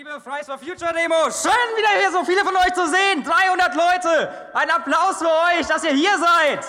Liebe 0.00 0.18
Fridays 0.18 0.46
for 0.46 0.56
Future 0.56 0.94
Demo, 0.94 1.30
schön 1.30 1.76
wieder 1.76 1.90
hier 1.98 2.10
so 2.10 2.24
viele 2.24 2.42
von 2.42 2.56
euch 2.56 2.72
zu 2.72 2.88
sehen. 2.88 3.22
300 3.22 3.74
Leute. 3.74 4.32
Ein 4.54 4.70
Applaus 4.70 5.18
für 5.18 5.28
euch, 5.28 5.66
dass 5.66 5.84
ihr 5.84 5.90
hier 5.90 6.16
seid. 6.16 6.64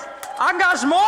Engagement. 0.49 0.99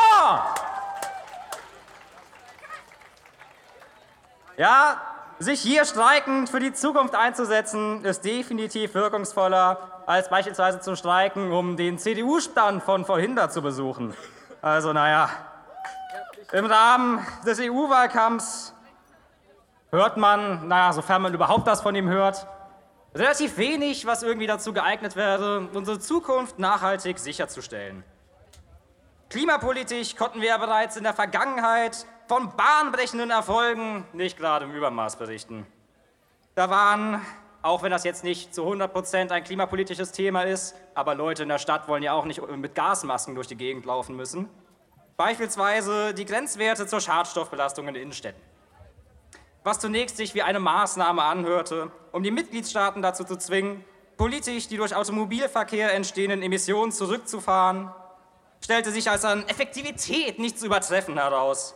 Ja, 4.55 5.01
sich 5.39 5.59
hier 5.59 5.83
streikend 5.83 6.49
für 6.49 6.61
die 6.61 6.71
Zukunft 6.71 7.13
einzusetzen, 7.13 8.05
ist 8.05 8.23
definitiv 8.23 8.93
wirkungsvoller, 8.93 10.03
als 10.05 10.29
beispielsweise 10.29 10.79
zu 10.79 10.95
streiken, 10.95 11.51
um 11.51 11.75
den 11.75 11.99
CDU-Stand 11.99 12.83
von 12.83 13.03
vorhin 13.03 13.37
zu 13.49 13.61
besuchen. 13.61 14.15
Also, 14.61 14.93
naja, 14.93 15.29
im 16.53 16.67
Rahmen 16.67 17.27
des 17.45 17.59
EU-Wahlkampfs 17.59 18.72
hört 19.93 20.17
man, 20.17 20.67
naja, 20.67 20.91
sofern 20.91 21.21
man 21.21 21.33
überhaupt 21.33 21.67
das 21.67 21.81
von 21.81 21.95
ihm 21.95 22.09
hört, 22.09 22.47
relativ 23.15 23.57
wenig, 23.57 24.05
was 24.05 24.23
irgendwie 24.23 24.47
dazu 24.47 24.73
geeignet 24.73 25.15
wäre, 25.15 25.69
unsere 25.73 25.99
Zukunft 25.99 26.59
nachhaltig 26.59 27.19
sicherzustellen. 27.19 28.03
Klimapolitisch 29.29 30.15
konnten 30.15 30.41
wir 30.41 30.49
ja 30.49 30.57
bereits 30.57 30.97
in 30.97 31.03
der 31.03 31.13
Vergangenheit 31.13 32.05
von 32.27 32.51
bahnbrechenden 32.57 33.29
Erfolgen 33.29 34.05
nicht 34.13 34.37
gerade 34.37 34.65
im 34.65 34.71
Übermaß 34.71 35.15
berichten. 35.15 35.65
Da 36.55 36.69
waren, 36.69 37.21
auch 37.61 37.83
wenn 37.83 37.91
das 37.91 38.03
jetzt 38.03 38.23
nicht 38.23 38.53
zu 38.53 38.63
100 38.63 38.91
Prozent 38.91 39.31
ein 39.31 39.43
klimapolitisches 39.43 40.11
Thema 40.11 40.41
ist, 40.41 40.75
aber 40.95 41.15
Leute 41.15 41.43
in 41.43 41.49
der 41.49 41.59
Stadt 41.59 41.87
wollen 41.87 42.03
ja 42.03 42.13
auch 42.13 42.25
nicht 42.25 42.45
mit 42.57 42.75
Gasmasken 42.75 43.35
durch 43.35 43.47
die 43.47 43.57
Gegend 43.57 43.85
laufen 43.85 44.15
müssen, 44.15 44.49
Beispielsweise 45.15 46.13
die 46.13 46.25
Grenzwerte 46.25 46.87
zur 46.87 46.99
Schadstoffbelastung 46.99 47.87
in 47.87 47.95
Innenstädten. 47.95 48.41
Was 49.63 49.79
zunächst 49.79 50.17
sich 50.17 50.33
wie 50.33 50.41
eine 50.41 50.59
Maßnahme 50.59 51.23
anhörte, 51.23 51.91
um 52.11 52.21
die 52.23 52.31
Mitgliedstaaten 52.31 53.01
dazu 53.01 53.23
zu 53.23 53.37
zwingen, 53.37 53.83
politisch 54.17 54.67
die 54.67 54.77
durch 54.77 54.95
Automobilverkehr 54.95 55.93
entstehenden 55.93 56.41
Emissionen 56.41 56.91
zurückzufahren, 56.91 57.91
stellte 58.61 58.91
sich 58.91 59.09
als 59.09 59.25
an 59.25 59.47
Effektivität 59.47 60.39
nicht 60.39 60.59
zu 60.59 60.65
übertreffen 60.65 61.17
heraus. 61.17 61.75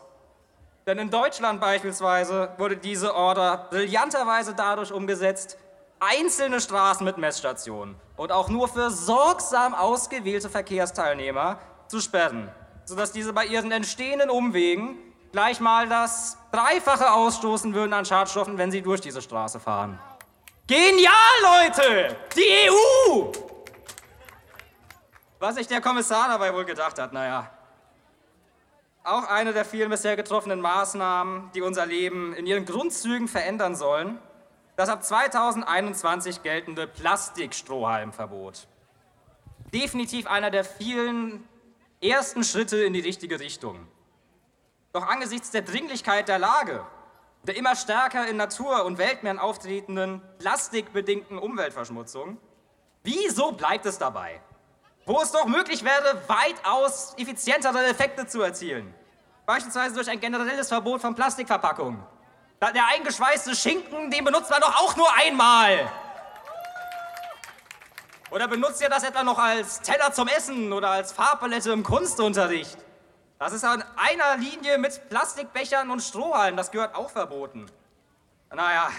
Denn 0.85 0.99
in 0.99 1.09
Deutschland 1.09 1.59
beispielsweise 1.59 2.51
wurde 2.57 2.77
diese 2.77 3.15
Order 3.15 3.67
brillanterweise 3.69 4.53
dadurch 4.53 4.91
umgesetzt, 4.91 5.57
einzelne 5.99 6.61
Straßen 6.61 7.05
mit 7.05 7.17
Messstationen 7.17 7.95
und 8.17 8.31
auch 8.31 8.49
nur 8.49 8.67
für 8.67 8.91
sorgsam 8.91 9.73
ausgewählte 9.73 10.49
Verkehrsteilnehmer 10.49 11.59
zu 11.87 11.99
sperren 11.99 12.51
sodass 12.87 13.11
diese 13.11 13.33
bei 13.33 13.45
ihren 13.45 13.71
entstehenden 13.71 14.29
Umwegen 14.29 14.97
gleich 15.31 15.59
mal 15.59 15.87
das 15.87 16.37
Dreifache 16.51 17.11
ausstoßen 17.11 17.73
würden 17.73 17.93
an 17.93 18.05
Schadstoffen, 18.05 18.57
wenn 18.57 18.71
sie 18.71 18.81
durch 18.81 19.01
diese 19.01 19.21
Straße 19.21 19.59
fahren. 19.59 19.99
Genial, 20.67 21.13
Leute! 21.41 22.15
Die 22.35 22.69
EU! 22.69 23.31
Was 25.39 25.55
sich 25.55 25.67
der 25.67 25.81
Kommissar 25.81 26.29
dabei 26.29 26.53
wohl 26.53 26.65
gedacht 26.65 26.99
hat, 26.99 27.13
naja. 27.13 27.51
Auch 29.03 29.23
eine 29.23 29.53
der 29.53 29.63
vielen 29.63 29.89
bisher 29.89 30.15
getroffenen 30.15 30.59
Maßnahmen, 30.59 31.51
die 31.53 31.61
unser 31.61 31.85
Leben 31.85 32.33
in 32.33 32.45
ihren 32.45 32.65
Grundzügen 32.65 33.27
verändern 33.27 33.75
sollen, 33.75 34.19
das 34.75 34.89
ab 34.89 35.03
2021 35.03 36.43
geltende 36.43 36.87
Plastikstrohhalmverbot. 36.87 38.67
Definitiv 39.73 40.27
einer 40.27 40.51
der 40.51 40.65
vielen 40.65 41.47
ersten 42.01 42.43
Schritte 42.43 42.83
in 42.83 42.93
die 42.93 42.99
richtige 42.99 43.39
Richtung. 43.39 43.87
Doch 44.93 45.07
angesichts 45.07 45.51
der 45.51 45.61
Dringlichkeit 45.61 46.27
der 46.27 46.39
Lage, 46.39 46.85
der 47.43 47.55
immer 47.55 47.75
stärker 47.75 48.27
in 48.27 48.37
Natur- 48.37 48.85
und 48.85 48.97
Weltmeeren 48.97 49.39
auftretenden 49.39 50.21
plastikbedingten 50.39 51.37
Umweltverschmutzung, 51.37 52.37
wieso 53.03 53.51
bleibt 53.51 53.85
es 53.85 53.97
dabei? 53.97 54.41
Wo 55.05 55.21
es 55.21 55.31
doch 55.31 55.45
möglich 55.45 55.83
wäre, 55.83 56.21
weitaus 56.27 57.13
effizientere 57.17 57.85
Effekte 57.85 58.27
zu 58.27 58.41
erzielen. 58.41 58.93
Beispielsweise 59.45 59.95
durch 59.95 60.09
ein 60.09 60.19
generelles 60.19 60.67
Verbot 60.67 60.99
von 60.99 61.15
Plastikverpackungen. 61.15 62.03
Der 62.61 62.87
eingeschweißte 62.87 63.55
Schinken, 63.55 64.11
den 64.11 64.25
benutzt 64.25 64.49
man 64.49 64.59
doch 64.59 64.75
auch 64.75 64.97
nur 64.97 65.07
einmal. 65.15 65.89
Oder 68.31 68.47
benutzt 68.49 68.81
ihr 68.81 68.89
das 68.89 69.03
etwa 69.03 69.23
noch 69.23 69.39
als 69.39 69.79
Teller 69.81 70.11
zum 70.11 70.27
Essen 70.27 70.73
oder 70.73 70.89
als 70.89 71.13
Farbpalette 71.13 71.71
im 71.71 71.83
Kunstunterricht? 71.83 72.77
Das 73.39 73.53
ist 73.53 73.63
an 73.63 73.83
einer 73.95 74.37
Linie 74.37 74.77
mit 74.77 75.09
Plastikbechern 75.09 75.91
und 75.91 76.01
Strohhalmen. 76.01 76.57
Das 76.57 76.71
gehört 76.71 76.95
auch 76.95 77.09
verboten. 77.11 77.67
Naja, 78.53 78.89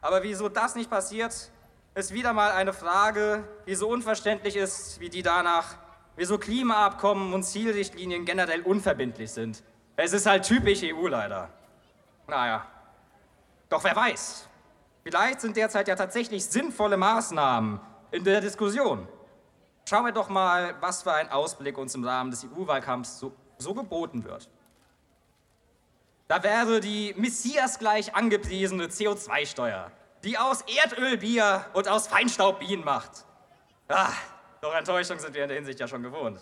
aber 0.00 0.22
wieso 0.22 0.48
das 0.48 0.74
nicht 0.74 0.90
passiert, 0.90 1.50
ist 1.94 2.12
wieder 2.12 2.32
mal 2.32 2.50
eine 2.52 2.72
Frage, 2.72 3.44
die 3.66 3.74
so 3.74 3.88
unverständlich 3.88 4.56
ist 4.56 4.98
wie 4.98 5.10
die 5.10 5.22
danach, 5.22 5.76
wieso 6.16 6.38
Klimaabkommen 6.38 7.32
und 7.32 7.44
Zielrichtlinien 7.44 8.24
generell 8.24 8.62
unverbindlich 8.62 9.30
sind. 9.30 9.62
Es 9.96 10.12
ist 10.12 10.26
halt 10.26 10.44
typisch 10.44 10.80
EU 10.82 11.06
leider. 11.06 11.50
Naja, 12.26 12.66
doch 13.68 13.84
wer 13.84 13.94
weiß, 13.94 14.48
vielleicht 15.04 15.40
sind 15.40 15.56
derzeit 15.56 15.86
ja 15.86 15.94
tatsächlich 15.94 16.44
sinnvolle 16.44 16.96
Maßnahmen, 16.96 17.80
in 18.10 18.22
der 18.22 18.40
Diskussion. 18.40 19.08
Schauen 19.88 20.04
wir 20.04 20.12
doch 20.12 20.28
mal, 20.28 20.76
was 20.80 21.02
für 21.02 21.12
ein 21.12 21.30
Ausblick 21.30 21.76
uns 21.76 21.94
im 21.94 22.04
Rahmen 22.04 22.30
des 22.30 22.44
EU-Wahlkampfs 22.44 23.18
so, 23.18 23.32
so, 23.58 23.74
geboten 23.74 24.24
wird. 24.24 24.48
Da 26.28 26.42
wäre 26.42 26.80
die 26.80 27.14
Messias-gleich 27.16 28.14
angepriesene 28.14 28.86
CO2-Steuer, 28.86 29.90
die 30.24 30.38
aus 30.38 30.62
Erdöl 30.62 31.18
Bier 31.18 31.66
und 31.74 31.86
aus 31.86 32.06
Feinstaub 32.06 32.60
Bienen 32.60 32.84
macht. 32.84 33.24
Ah, 33.88 34.12
doch 34.60 34.74
Enttäuschung 34.74 35.18
sind 35.18 35.34
wir 35.34 35.42
in 35.42 35.48
der 35.48 35.56
Hinsicht 35.58 35.78
ja 35.78 35.86
schon 35.86 36.02
gewohnt. 36.02 36.40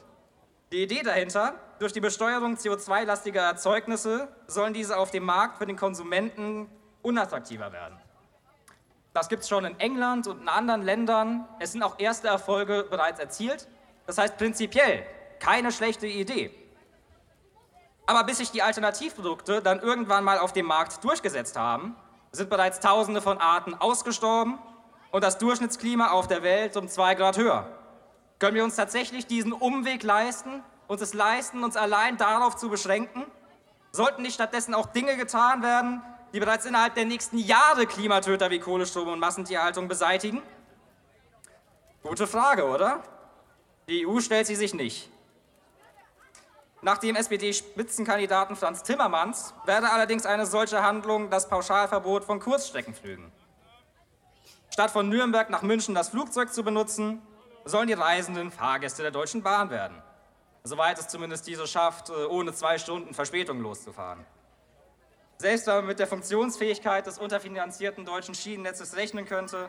Die 0.71 0.85
Idee 0.85 1.03
dahinter, 1.03 1.55
durch 1.81 1.93
die 1.93 2.01
Besteuerung 2.01 2.55
CO2-lastiger 2.55 3.41
Erzeugnisse 3.41 4.29
sollen 4.47 4.73
diese 4.73 4.97
auf 4.97 5.11
dem 5.11 5.25
Markt 5.25 5.59
für 5.59 5.67
den 5.67 5.77
Konsumenten 5.77 6.71
unattraktiver 7.03 7.73
werden. 7.73 7.99
Das 9.13 9.29
gibt 9.29 9.43
es 9.43 9.49
schon 9.49 9.65
in 9.65 9.79
England 9.81 10.27
und 10.27 10.41
in 10.41 10.49
anderen 10.49 10.83
Ländern. 10.83 11.47
Es 11.59 11.73
sind 11.73 11.83
auch 11.83 11.99
erste 11.99 12.29
Erfolge 12.29 12.87
bereits 12.89 13.21
erzielt. 13.21 13.69
Das 14.07 14.17
heißt 14.17 14.39
prinzipiell 14.39 15.05
keine 15.39 15.73
schlechte 15.73 16.07
Idee. 16.07 16.51
Aber 18.07 18.25
bis 18.25 18.39
sich 18.39 18.51
die 18.51 18.63
Alternativprodukte 18.63 19.63
dann 19.63 19.81
irgendwann 19.81 20.25
mal 20.25 20.39
auf 20.39 20.53
dem 20.53 20.67
Markt 20.67 21.03
durchgesetzt 21.05 21.57
haben, 21.57 21.95
sind 22.33 22.51
bereits 22.51 22.81
Tausende 22.81 23.21
von 23.21 23.39
Arten 23.39 23.75
ausgestorben 23.75 24.59
und 25.11 25.23
das 25.23 25.39
Durchschnittsklima 25.39 26.09
auf 26.09 26.27
der 26.27 26.43
Welt 26.43 26.77
um 26.77 26.89
zwei 26.89 27.15
Grad 27.15 27.37
höher. 27.37 27.69
Können 28.39 28.57
wir 28.57 28.65
uns 28.65 28.75
tatsächlich 28.75 29.27
diesen 29.27 29.53
Umweg 29.53 30.03
leisten, 30.03 30.65
uns 30.89 31.01
es 31.01 31.15
leisten, 31.15 31.63
uns 31.63 31.77
allein 31.77 32.17
darauf 32.17 32.57
zu 32.57 32.69
beschränken? 32.69 33.25
Sollten 33.93 34.23
nicht 34.23 34.35
stattdessen 34.35 34.75
auch 34.75 34.87
Dinge 34.87 35.17
getan 35.17 35.63
werden, 35.63 36.03
die 36.33 36.41
bereits 36.41 36.65
innerhalb 36.65 36.95
der 36.95 37.05
nächsten 37.05 37.39
Jahre 37.39 37.87
Klimatöter 37.87 38.51
wie 38.51 38.59
Kohlestrom 38.59 39.09
und 39.09 39.21
Massentierhaltung 39.21 39.87
beseitigen? 39.87 40.43
Gute 42.03 42.27
Frage, 42.27 42.67
oder? 42.67 43.03
Die 43.89 44.07
EU 44.07 44.19
stellt 44.21 44.47
sie 44.47 44.57
sich 44.57 44.75
nicht. 44.75 45.12
Nach 46.85 46.99
dem 46.99 47.15
SPD-Spitzenkandidaten 47.15 48.57
Franz 48.57 48.83
Timmermans 48.83 49.55
werde 49.67 49.89
allerdings 49.91 50.27
eine 50.27 50.47
solche 50.47 50.83
Handlung 50.83 51.31
das 51.31 51.49
Pauschalverbot 51.49 52.25
von 52.25 52.41
Kurzstreckenflügen. 52.41 53.31
Statt 54.69 54.91
von 54.91 55.09
Nürnberg 55.09 55.49
nach 55.49 55.63
München 55.63 55.95
das 55.95 56.09
Flugzeug 56.09 56.53
zu 56.53 56.65
benutzen, 56.65 57.23
sollen 57.65 57.87
die 57.87 57.93
Reisenden 57.93 58.51
Fahrgäste 58.51 59.03
der 59.03 59.13
Deutschen 59.13 59.45
Bahn 59.45 59.71
werden. 59.71 60.03
Soweit 60.65 60.99
es 60.99 61.07
zumindest 61.07 61.47
diese 61.47 61.69
schafft, 61.69 62.11
äh, 62.11 62.25
ohne 62.25 62.53
zwei 62.53 62.79
Stunden 62.79 63.15
Verspätung 63.15 63.61
loszufahren. 63.61 64.27
Selbst 65.39 65.69
wenn 65.69 65.77
man 65.77 65.87
mit 65.87 66.01
der 66.01 66.09
Funktionsfähigkeit 66.09 67.07
des 67.07 67.19
unterfinanzierten 67.19 68.05
deutschen 68.05 68.35
Schienennetzes 68.35 68.97
rechnen 68.97 69.25
könnte, 69.25 69.69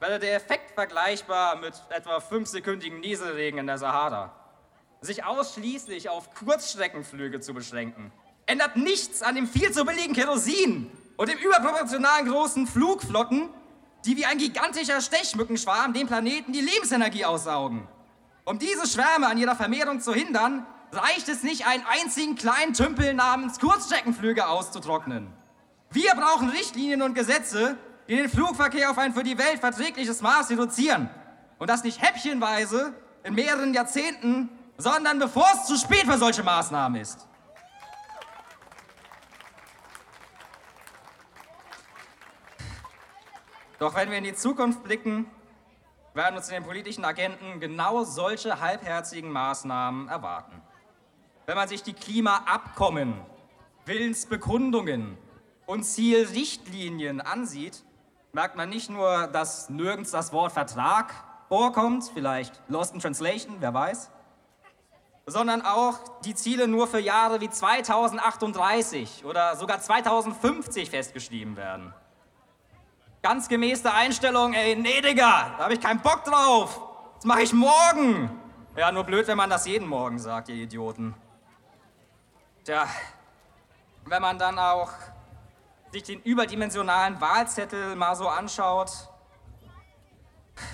wäre 0.00 0.18
der 0.18 0.34
Effekt 0.34 0.72
vergleichbar 0.72 1.54
mit 1.54 1.74
etwa 1.90 2.18
fünfsekündigen 2.18 2.98
Nieselregen 2.98 3.60
in 3.60 3.68
der 3.68 3.78
Sahara. 3.78 4.32
Sich 5.00 5.24
ausschließlich 5.24 6.08
auf 6.08 6.34
Kurzstreckenflüge 6.34 7.40
zu 7.40 7.54
beschränken, 7.54 8.10
ändert 8.46 8.76
nichts 8.76 9.22
an 9.22 9.36
dem 9.36 9.46
viel 9.46 9.70
zu 9.70 9.84
billigen 9.84 10.12
Kerosin 10.12 10.90
und 11.16 11.28
dem 11.28 11.38
überproportionalen 11.38 12.28
großen 12.28 12.66
Flugflotten, 12.66 13.48
die 14.04 14.16
wie 14.16 14.24
ein 14.24 14.38
gigantischer 14.38 15.00
Stechmückenschwarm 15.00 15.92
dem 15.92 16.08
Planeten 16.08 16.52
die 16.52 16.60
Lebensenergie 16.60 17.24
aussaugen. 17.24 17.86
Um 18.44 18.58
diese 18.58 18.88
Schwärme 18.88 19.28
an 19.28 19.38
ihrer 19.38 19.54
Vermehrung 19.54 20.00
zu 20.00 20.12
hindern, 20.12 20.66
reicht 20.90 21.28
es 21.28 21.42
nicht, 21.42 21.66
einen 21.66 21.84
einzigen 21.86 22.34
kleinen 22.34 22.72
Tümpel 22.72 23.14
namens 23.14 23.60
Kurzstreckenflüge 23.60 24.48
auszutrocknen. 24.48 25.28
Wir 25.90 26.14
brauchen 26.14 26.48
Richtlinien 26.48 27.02
und 27.02 27.14
Gesetze, 27.14 27.76
die 28.08 28.16
den 28.16 28.28
Flugverkehr 28.28 28.90
auf 28.90 28.98
ein 28.98 29.14
für 29.14 29.22
die 29.22 29.38
Welt 29.38 29.60
verträgliches 29.60 30.22
Maß 30.22 30.50
reduzieren. 30.50 31.08
Und 31.58 31.70
das 31.70 31.84
nicht 31.84 32.00
häppchenweise 32.00 32.94
in 33.22 33.34
mehreren 33.34 33.74
Jahrzehnten, 33.74 34.48
sondern 34.78 35.18
bevor 35.18 35.46
es 35.54 35.66
zu 35.66 35.76
spät 35.76 36.04
für 36.04 36.16
solche 36.16 36.42
Maßnahmen 36.42 37.00
ist. 37.00 37.26
Doch 43.80 43.94
wenn 43.94 44.10
wir 44.10 44.18
in 44.18 44.24
die 44.24 44.34
Zukunft 44.34 44.82
blicken, 44.82 45.26
werden 46.14 46.36
uns 46.36 46.48
in 46.48 46.54
den 46.54 46.64
politischen 46.64 47.04
Agenten 47.04 47.60
genau 47.60 48.04
solche 48.04 48.60
halbherzigen 48.60 49.30
Maßnahmen 49.30 50.08
erwarten. 50.08 50.62
Wenn 51.46 51.56
man 51.56 51.68
sich 51.68 51.82
die 51.82 51.92
Klimaabkommen, 51.92 53.20
Willensbekundungen 53.84 55.16
und 55.66 55.84
Zielrichtlinien 55.84 57.20
ansieht, 57.20 57.84
merkt 58.32 58.56
man 58.56 58.68
nicht 58.68 58.90
nur, 58.90 59.28
dass 59.28 59.70
nirgends 59.70 60.10
das 60.10 60.32
Wort 60.32 60.52
Vertrag 60.52 61.14
vorkommt, 61.48 62.10
vielleicht 62.12 62.60
Lost 62.68 62.94
in 62.94 63.00
Translation, 63.00 63.56
wer 63.60 63.72
weiß, 63.72 64.10
sondern 65.30 65.62
auch 65.62 65.98
die 66.24 66.34
Ziele 66.34 66.66
nur 66.66 66.86
für 66.86 66.98
Jahre 66.98 67.40
wie 67.40 67.50
2038 67.50 69.24
oder 69.24 69.56
sogar 69.56 69.80
2050 69.80 70.90
festgeschrieben 70.90 71.56
werden. 71.56 71.94
Ganz 73.22 73.48
gemäß 73.48 73.82
der 73.82 73.94
Einstellung, 73.94 74.54
ey, 74.54 74.76
nee, 74.76 75.00
Digga, 75.00 75.54
da 75.58 75.64
habe 75.64 75.74
ich 75.74 75.80
keinen 75.80 76.00
Bock 76.00 76.24
drauf. 76.24 76.80
Das 77.16 77.24
mache 77.24 77.42
ich 77.42 77.52
morgen. 77.52 78.30
Ja, 78.76 78.92
nur 78.92 79.04
blöd, 79.04 79.26
wenn 79.26 79.36
man 79.36 79.50
das 79.50 79.66
jeden 79.66 79.88
Morgen 79.88 80.18
sagt, 80.18 80.48
ihr 80.48 80.54
Idioten. 80.54 81.14
Tja, 82.64 82.86
wenn 84.06 84.22
man 84.22 84.38
dann 84.38 84.58
auch 84.58 84.92
sich 85.92 86.04
den 86.04 86.20
überdimensionalen 86.22 87.20
Wahlzettel 87.20 87.96
mal 87.96 88.14
so 88.14 88.28
anschaut, 88.28 88.90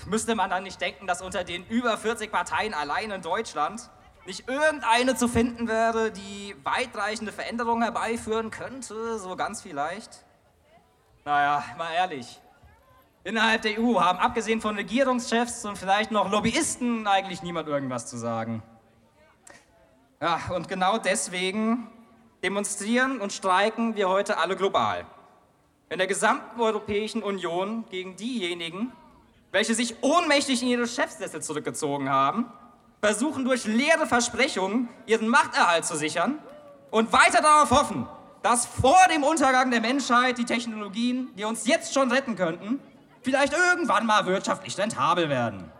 müsste 0.06 0.34
man 0.34 0.50
dann 0.50 0.64
nicht 0.64 0.80
denken, 0.80 1.06
dass 1.06 1.22
unter 1.22 1.44
den 1.44 1.66
über 1.66 1.96
40 1.96 2.30
Parteien 2.30 2.74
allein 2.74 3.10
in 3.10 3.22
Deutschland 3.22 3.90
nicht 4.26 4.48
irgendeine 4.48 5.16
zu 5.16 5.28
finden 5.28 5.68
wäre, 5.68 6.10
die 6.10 6.56
weitreichende 6.64 7.32
Veränderungen 7.32 7.82
herbeiführen 7.82 8.50
könnte, 8.50 9.18
so 9.18 9.36
ganz 9.36 9.62
vielleicht? 9.62 10.24
Naja, 11.24 11.64
mal 11.76 11.92
ehrlich. 11.92 12.40
Innerhalb 13.22 13.62
der 13.62 13.80
EU 13.80 14.00
haben 14.00 14.18
abgesehen 14.18 14.60
von 14.60 14.76
Regierungschefs 14.76 15.64
und 15.64 15.78
vielleicht 15.78 16.10
noch 16.10 16.30
Lobbyisten 16.30 17.06
eigentlich 17.06 17.42
niemand 17.42 17.68
irgendwas 17.68 18.06
zu 18.06 18.18
sagen. 18.18 18.62
Ja, 20.20 20.40
und 20.54 20.68
genau 20.68 20.98
deswegen 20.98 21.88
demonstrieren 22.42 23.20
und 23.20 23.32
streiken 23.32 23.96
wir 23.96 24.08
heute 24.10 24.36
alle 24.36 24.56
global. 24.56 25.06
In 25.88 25.98
der 25.98 26.06
gesamten 26.06 26.60
Europäischen 26.60 27.22
Union 27.22 27.84
gegen 27.90 28.16
diejenigen, 28.16 28.92
welche 29.52 29.74
sich 29.74 30.02
ohnmächtig 30.02 30.62
in 30.62 30.68
ihre 30.68 30.86
Chefsessel 30.86 31.42
zurückgezogen 31.42 32.10
haben, 32.10 32.52
versuchen 33.04 33.44
durch 33.44 33.66
leere 33.66 34.06
Versprechungen 34.06 34.88
ihren 35.04 35.28
Machterhalt 35.28 35.84
zu 35.84 35.94
sichern 35.94 36.38
und 36.90 37.12
weiter 37.12 37.42
darauf 37.42 37.70
hoffen, 37.70 38.08
dass 38.42 38.64
vor 38.64 38.96
dem 39.12 39.24
Untergang 39.24 39.70
der 39.70 39.82
Menschheit 39.82 40.38
die 40.38 40.46
Technologien, 40.46 41.28
die 41.36 41.44
uns 41.44 41.66
jetzt 41.66 41.92
schon 41.92 42.10
retten 42.10 42.34
könnten, 42.34 42.80
vielleicht 43.20 43.52
irgendwann 43.52 44.06
mal 44.06 44.24
wirtschaftlich 44.24 44.78
rentabel 44.78 45.28
werden. 45.28 45.70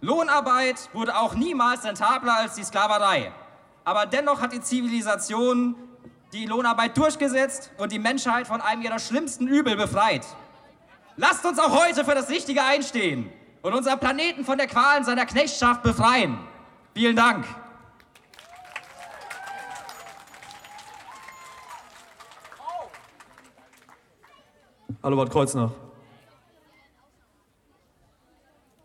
Lohnarbeit 0.00 0.90
wurde 0.94 1.16
auch 1.16 1.36
niemals 1.36 1.84
rentabler 1.84 2.38
als 2.38 2.54
die 2.54 2.64
Sklaverei. 2.64 3.30
Aber 3.84 4.04
dennoch 4.04 4.40
hat 4.40 4.52
die 4.52 4.60
Zivilisation 4.60 5.76
die 6.32 6.46
Lohnarbeit 6.46 6.98
durchgesetzt 6.98 7.70
und 7.78 7.92
die 7.92 8.00
Menschheit 8.00 8.48
von 8.48 8.60
einem 8.60 8.82
ihrer 8.82 8.98
schlimmsten 8.98 9.46
Übel 9.46 9.76
befreit. 9.76 10.26
Lasst 11.14 11.46
uns 11.46 11.60
auch 11.60 11.84
heute 11.84 12.04
für 12.04 12.16
das 12.16 12.28
Richtige 12.30 12.64
einstehen 12.64 13.30
und 13.66 13.74
unseren 13.74 13.98
Planeten 13.98 14.44
von 14.44 14.56
der 14.56 14.68
Qualen 14.68 15.02
seiner 15.02 15.26
Knechtschaft 15.26 15.82
befreien. 15.82 16.38
Vielen 16.94 17.16
Dank. 17.16 17.44
Hallo 25.02 25.16
Bad 25.16 25.30
Kreuznach. 25.30 25.72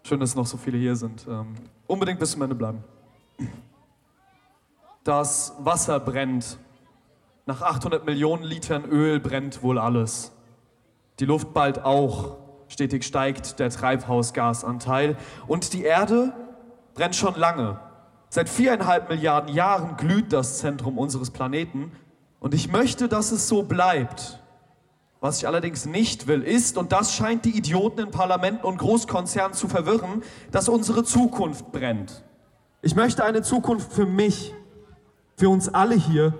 Schön, 0.01 0.19
dass 0.19 0.33
noch 0.33 0.47
so 0.47 0.57
viele 0.57 0.79
hier 0.79 0.95
sind. 0.95 1.27
Ähm, 1.29 1.53
unbedingt 1.85 2.19
bis 2.19 2.31
zum 2.31 2.41
Ende 2.41 2.55
bleiben. 2.55 2.83
Das 5.03 5.53
Wasser 5.59 5.99
brennt. 5.99 6.57
Nach 7.45 7.61
800 7.61 8.03
Millionen 8.03 8.43
Litern 8.43 8.85
Öl 8.85 9.19
brennt 9.19 9.61
wohl 9.61 9.77
alles. 9.77 10.31
Die 11.19 11.25
Luft 11.25 11.53
bald 11.53 11.83
auch. 11.83 12.40
Stetig 12.71 13.03
steigt 13.03 13.59
der 13.59 13.69
Treibhausgasanteil. 13.69 15.17
Und 15.45 15.73
die 15.73 15.83
Erde 15.83 16.31
brennt 16.93 17.17
schon 17.17 17.35
lange. 17.35 17.81
Seit 18.29 18.47
viereinhalb 18.47 19.09
Milliarden 19.09 19.53
Jahren 19.53 19.97
glüht 19.97 20.31
das 20.31 20.59
Zentrum 20.59 20.97
unseres 20.97 21.31
Planeten. 21.31 21.91
Und 22.39 22.53
ich 22.53 22.71
möchte, 22.71 23.09
dass 23.09 23.33
es 23.33 23.49
so 23.49 23.63
bleibt. 23.63 24.39
Was 25.19 25.39
ich 25.39 25.47
allerdings 25.47 25.85
nicht 25.85 26.27
will, 26.27 26.43
ist, 26.43 26.77
und 26.77 26.93
das 26.93 27.13
scheint 27.13 27.43
die 27.43 27.57
Idioten 27.57 27.99
in 27.99 28.11
Parlamenten 28.11 28.65
und 28.65 28.77
Großkonzernen 28.77 29.53
zu 29.53 29.67
verwirren, 29.67 30.23
dass 30.51 30.69
unsere 30.69 31.03
Zukunft 31.03 31.73
brennt. 31.73 32.23
Ich 32.81 32.95
möchte 32.95 33.25
eine 33.25 33.41
Zukunft 33.41 33.91
für 33.91 34.05
mich, 34.05 34.53
für 35.35 35.49
uns 35.49 35.67
alle 35.67 35.95
hier, 35.95 36.33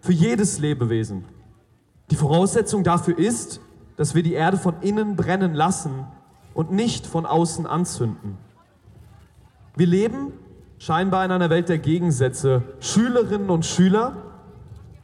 für 0.00 0.12
jedes 0.12 0.58
Lebewesen. 0.58 1.26
Die 2.10 2.16
Voraussetzung 2.16 2.84
dafür 2.84 3.18
ist, 3.18 3.60
dass 3.96 4.14
wir 4.14 4.22
die 4.22 4.34
Erde 4.34 4.56
von 4.56 4.74
innen 4.80 5.16
brennen 5.16 5.54
lassen 5.54 6.06
und 6.52 6.72
nicht 6.72 7.06
von 7.06 7.26
außen 7.26 7.66
anzünden. 7.66 8.38
Wir 9.76 9.86
leben 9.86 10.32
scheinbar 10.78 11.24
in 11.24 11.30
einer 11.30 11.50
Welt 11.50 11.68
der 11.68 11.78
Gegensätze. 11.78 12.62
Schülerinnen 12.80 13.50
und 13.50 13.64
Schüler, 13.64 14.16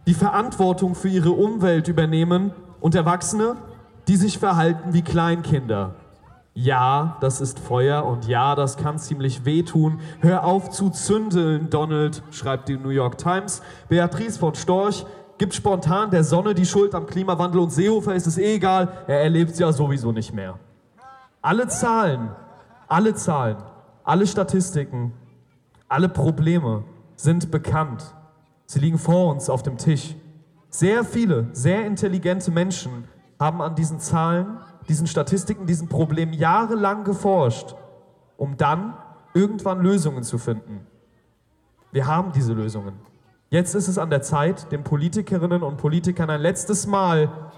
die 0.07 0.15
Verantwortung 0.15 0.95
für 0.95 1.09
ihre 1.09 1.31
Umwelt 1.31 1.89
übernehmen 1.89 2.53
und 2.81 2.95
Erwachsene, 2.95 3.57
die 4.09 4.17
sich 4.17 4.39
verhalten 4.39 4.93
wie 4.93 5.03
Kleinkinder. 5.03 5.95
Ja, 6.53 7.17
das 7.21 7.41
ist 7.41 7.61
Feuer 7.61 8.05
und 8.05 8.27
ja, 8.27 8.55
das 8.57 8.77
kann 8.77 8.99
ziemlich 8.99 9.45
wehtun. 9.45 10.01
Hör 10.21 10.45
auf 10.45 10.71
zu 10.71 10.91
zündeln, 10.91 11.71
Donald, 11.71 12.23
schreibt 12.33 12.69
die 12.69 12.77
New 12.77 12.89
York 12.89 13.19
Times. 13.19 13.63
Beatrice 13.89 14.37
von 14.37 14.55
Storch 14.55 15.07
gibt 15.41 15.55
spontan 15.55 16.11
der 16.11 16.23
Sonne 16.23 16.53
die 16.53 16.67
Schuld 16.67 16.95
am 16.95 17.07
Klimawandel 17.07 17.63
und 17.63 17.71
Seehofer 17.71 18.15
ist 18.15 18.27
es 18.27 18.37
eh 18.37 18.57
egal, 18.57 18.93
er 19.07 19.23
erlebt 19.23 19.53
es 19.53 19.59
ja 19.59 19.73
sowieso 19.73 20.13
nicht 20.13 20.35
mehr. 20.35 20.59
Alle 21.41 21.67
Zahlen, 21.67 22.29
alle 22.89 23.15
Zahlen, 23.15 23.57
alle 24.05 24.27
Statistiken, 24.27 25.15
alle 25.89 26.11
Probleme 26.11 26.85
sind 27.17 27.51
bekannt. 27.51 28.15
Sie 28.67 28.81
liegen 28.81 28.99
vor 28.99 29.33
uns 29.33 29.49
auf 29.49 29.63
dem 29.63 29.79
Tisch. 29.79 30.15
Sehr 30.69 31.05
viele, 31.05 31.49
sehr 31.53 31.87
intelligente 31.87 32.51
Menschen 32.51 33.05
haben 33.39 33.63
an 33.63 33.75
diesen 33.75 33.99
Zahlen, 33.99 34.59
diesen 34.91 35.07
Statistiken, 35.07 35.65
diesen 35.65 35.89
Problemen 35.89 36.35
jahrelang 36.35 37.03
geforscht, 37.03 37.75
um 38.37 38.59
dann 38.59 38.93
irgendwann 39.33 39.81
Lösungen 39.81 40.23
zu 40.23 40.37
finden. 40.37 40.87
Wir 41.93 42.07
haben 42.07 42.31
diese 42.33 42.53
Lösungen. 42.53 43.10
Jetzt 43.51 43.75
ist 43.75 43.89
es 43.89 43.99
an 43.99 44.11
der 44.11 44.23
Zeit, 44.23 44.73
den 44.73 44.85
Politikerinnen 44.85 45.63
und 45.63 45.77
Politikern 45.77 46.31
ein 46.31 46.41
letztes 46.41 46.87
Mal 46.87 47.51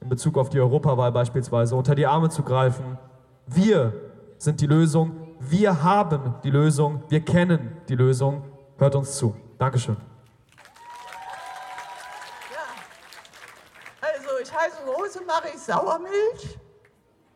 in 0.00 0.08
Bezug 0.08 0.38
auf 0.38 0.48
die 0.48 0.60
Europawahl 0.60 1.12
beispielsweise 1.12 1.76
unter 1.76 1.94
die 1.94 2.06
Arme 2.06 2.30
zu 2.30 2.42
greifen. 2.42 2.98
Wir 3.46 3.92
sind 4.38 4.60
die 4.60 4.66
Lösung. 4.66 5.34
Wir 5.40 5.82
haben 5.82 6.36
die 6.44 6.50
Lösung. 6.50 7.02
Wir 7.08 7.20
kennen 7.20 7.76
die 7.88 7.96
Lösung. 7.96 8.44
Hört 8.78 8.94
uns 8.94 9.16
zu. 9.16 9.34
Dankeschön. 9.58 9.96
mache 15.34 15.48
ich 15.48 15.60
Sauermilch 15.60 16.58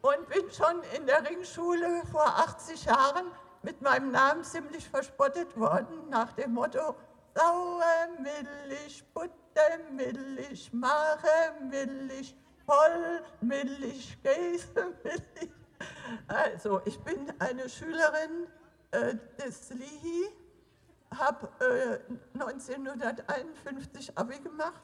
und 0.02 0.28
bin 0.28 0.44
schon 0.52 0.82
in 0.96 1.06
der 1.06 1.28
Ringschule 1.28 2.02
vor 2.12 2.26
80 2.26 2.84
Jahren 2.84 3.26
mit 3.62 3.82
meinem 3.82 4.12
Namen 4.12 4.44
ziemlich 4.44 4.88
verspottet 4.88 5.58
worden, 5.58 6.08
nach 6.10 6.32
dem 6.32 6.54
Motto 6.54 6.94
Sauermilch, 7.38 9.04
Buttermilch, 9.14 10.72
Maremilch, 10.72 12.34
Vollmilch, 12.66 14.18
Käsemilch. 14.24 15.52
Also, 16.26 16.80
ich 16.84 16.98
bin 17.04 17.32
eine 17.38 17.68
Schülerin 17.68 18.48
äh, 18.90 19.14
des 19.38 19.70
LIHI, 19.70 20.34
habe 21.16 21.48
äh, 21.60 22.40
1951 22.40 24.18
Abi 24.18 24.40
gemacht 24.40 24.82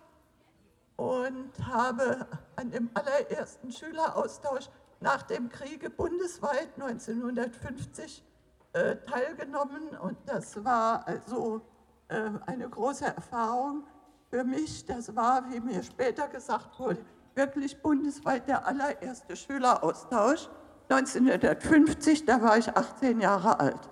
und 0.97 1.53
habe 1.67 2.25
an 2.55 2.71
dem 2.71 2.89
allerersten 2.95 3.73
Schüleraustausch 3.73 4.71
nach 5.01 5.23
dem 5.23 5.49
Kriege 5.49 5.91
bundesweit 5.91 6.69
1950 6.77 8.23
äh, 8.75 8.97
teilgenommen. 8.99 9.89
Und 9.99 10.17
das 10.27 10.65
war 10.65 11.05
also 11.09 11.63
eine 12.09 12.69
große 12.69 13.05
Erfahrung 13.05 13.85
für 14.31 14.45
mich. 14.45 14.85
Das 14.85 15.15
war, 15.15 15.45
wie 15.51 15.61
mir 15.61 15.83
später 15.83 16.29
gesagt 16.29 16.79
wurde, 16.79 16.99
wirklich 17.35 17.81
bundesweit 17.81 18.49
der 18.49 18.67
allererste 18.67 19.37
Schüleraustausch. 19.37 20.49
1950, 20.89 22.27
da 22.27 22.43
war 22.43 22.59
ich 22.59 22.77
18 22.77 23.21
Jahre 23.21 23.59
alt. 23.59 23.89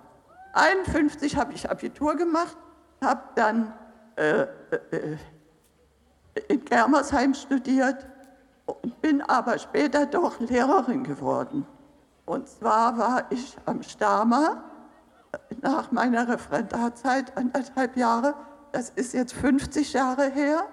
1951 0.53 1.37
habe 1.37 1.53
ich 1.53 1.69
Abitur 1.69 2.15
gemacht, 2.15 2.57
habe 3.01 3.21
dann 3.35 3.73
äh, 4.15 4.41
äh, 4.41 5.17
in 6.47 6.63
Germersheim 6.63 7.33
studiert 7.33 8.05
und 8.65 9.01
bin 9.01 9.21
aber 9.21 9.57
später 9.57 10.05
doch 10.05 10.39
Lehrerin 10.39 11.03
geworden. 11.03 11.65
Und 12.25 12.47
zwar 12.47 12.97
war 12.97 13.31
ich 13.31 13.57
am 13.65 13.81
Stamer 13.83 14.63
nach 15.61 15.91
meiner 15.91 16.27
Referendarzeit 16.27 17.35
anderthalb 17.37 17.97
Jahre, 17.97 18.35
das 18.71 18.89
ist 18.89 19.13
jetzt 19.13 19.33
50 19.33 19.93
Jahre 19.93 20.29
her, 20.29 20.65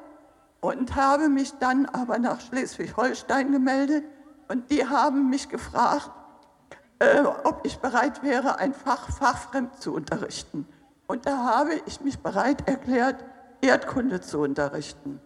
und 0.61 0.95
habe 0.95 1.29
mich 1.29 1.52
dann 1.59 1.87
aber 1.87 2.19
nach 2.19 2.40
Schleswig-Holstein 2.40 3.50
gemeldet 3.52 4.05
und 4.49 4.71
die 4.71 4.87
haben 4.87 5.31
mich 5.31 5.49
gefragt, 5.49 6.11
äh, 6.99 7.23
ob 7.45 7.61
ich 7.64 7.79
bereit 7.79 8.23
wäre, 8.23 8.59
ein 8.59 8.75
Fach 8.75 9.11
fachfremd 9.11 9.81
zu 9.81 9.95
unterrichten. 9.95 10.69
Und 11.07 11.25
da 11.26 11.38
habe 11.38 11.81
ich 11.87 12.02
mich 12.02 12.19
bereit 12.19 12.69
erklärt, 12.69 13.25
Erdkunde 13.62 14.21
zu 14.21 14.40
unterrichten 14.40 15.21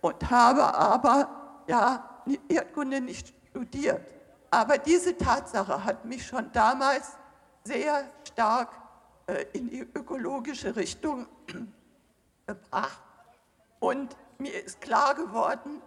und 0.00 0.30
habe 0.30 0.74
aber 0.74 1.28
ja 1.66 2.22
Erdkunde 2.48 3.00
nicht 3.00 3.34
studiert. 3.50 4.00
Aber 4.50 4.78
diese 4.78 5.16
Tatsache 5.16 5.84
hat 5.84 6.04
mich 6.04 6.26
schon 6.26 6.50
damals 6.52 7.12
sehr 7.64 8.04
stark 8.36 8.68
äh, 9.28 9.46
in 9.54 9.70
die 9.70 9.80
ökologische 9.80 10.76
Richtung 10.76 11.26
gebracht. 12.46 13.02
Und 13.80 14.14
mir 14.36 14.62
ist 14.62 14.82
klar 14.82 15.14
geworden, 15.14 15.80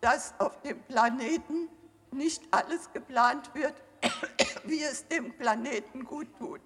dass 0.00 0.32
auf 0.38 0.60
dem 0.60 0.80
Planeten 0.84 1.68
nicht 2.12 2.44
alles 2.52 2.92
geplant 2.92 3.52
wird, 3.54 3.74
wie 4.64 4.84
es 4.84 5.08
dem 5.08 5.36
Planeten 5.36 6.04
gut 6.04 6.28
tut. 6.38 6.60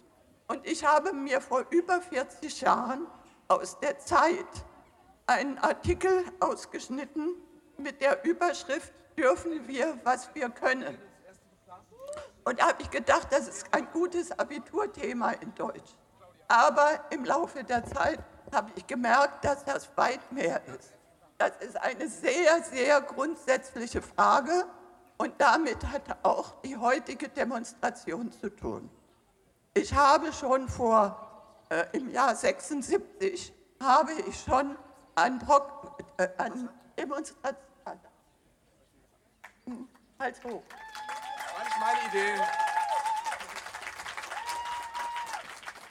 Und 0.46 0.66
ich 0.66 0.84
habe 0.84 1.14
mir 1.14 1.40
vor 1.40 1.64
über 1.70 2.02
40 2.02 2.60
Jahren 2.60 3.06
aus 3.48 3.80
der 3.80 3.98
Zeit 3.98 4.46
einen 5.26 5.56
Artikel 5.56 6.22
ausgeschnitten 6.40 7.34
mit 7.78 8.02
der 8.02 8.22
Überschrift 8.26 8.92
Dürfen 9.16 9.66
wir, 9.66 9.98
was 10.04 10.34
wir 10.34 10.50
können. 10.50 10.98
Und 12.44 12.60
da 12.60 12.68
habe 12.68 12.82
ich 12.82 12.90
gedacht, 12.90 13.28
das 13.30 13.48
ist 13.48 13.66
ein 13.72 13.88
gutes 13.92 14.36
Abiturthema 14.38 15.32
in 15.32 15.54
Deutsch. 15.54 15.94
Aber 16.48 17.04
im 17.10 17.24
Laufe 17.24 17.62
der 17.62 17.84
Zeit 17.84 18.18
habe 18.52 18.70
ich 18.74 18.86
gemerkt, 18.86 19.44
dass 19.44 19.64
das 19.64 19.88
weit 19.96 20.32
mehr 20.32 20.60
ist. 20.66 20.92
Das 21.38 21.52
ist 21.60 21.76
eine 21.76 22.08
sehr, 22.08 22.62
sehr 22.62 23.00
grundsätzliche 23.00 24.02
Frage 24.02 24.66
und 25.16 25.32
damit 25.38 25.86
hat 25.86 26.02
auch 26.22 26.60
die 26.62 26.76
heutige 26.76 27.28
Demonstration 27.28 28.32
zu 28.32 28.50
tun. 28.50 28.90
Ich 29.74 29.94
habe 29.94 30.32
schon 30.32 30.68
vor, 30.68 31.64
äh, 31.68 31.84
im 31.92 32.10
Jahr 32.10 32.34
76, 32.34 33.54
habe 33.80 34.12
ich 34.12 34.40
schon 34.40 34.76
an, 35.14 35.40
äh, 36.16 36.28
an 36.38 36.68
Demonstrationen, 36.98 38.00
hm, 39.66 39.88
halt 40.18 40.44
hoch. 40.44 40.62
Meine 41.80 42.08
Idee. 42.08 42.42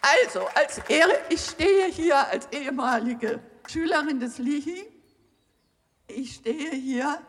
Also, 0.01 0.47
als 0.53 0.77
Ehre, 0.87 1.19
ich 1.29 1.43
stehe 1.43 1.87
hier 1.87 2.27
als 2.27 2.47
ehemalige 2.51 3.39
Schülerin 3.67 4.19
des 4.19 4.37
LIHI. 4.37 4.87
Ich 6.05 6.35
stehe 6.35 6.69
hier 6.69 7.19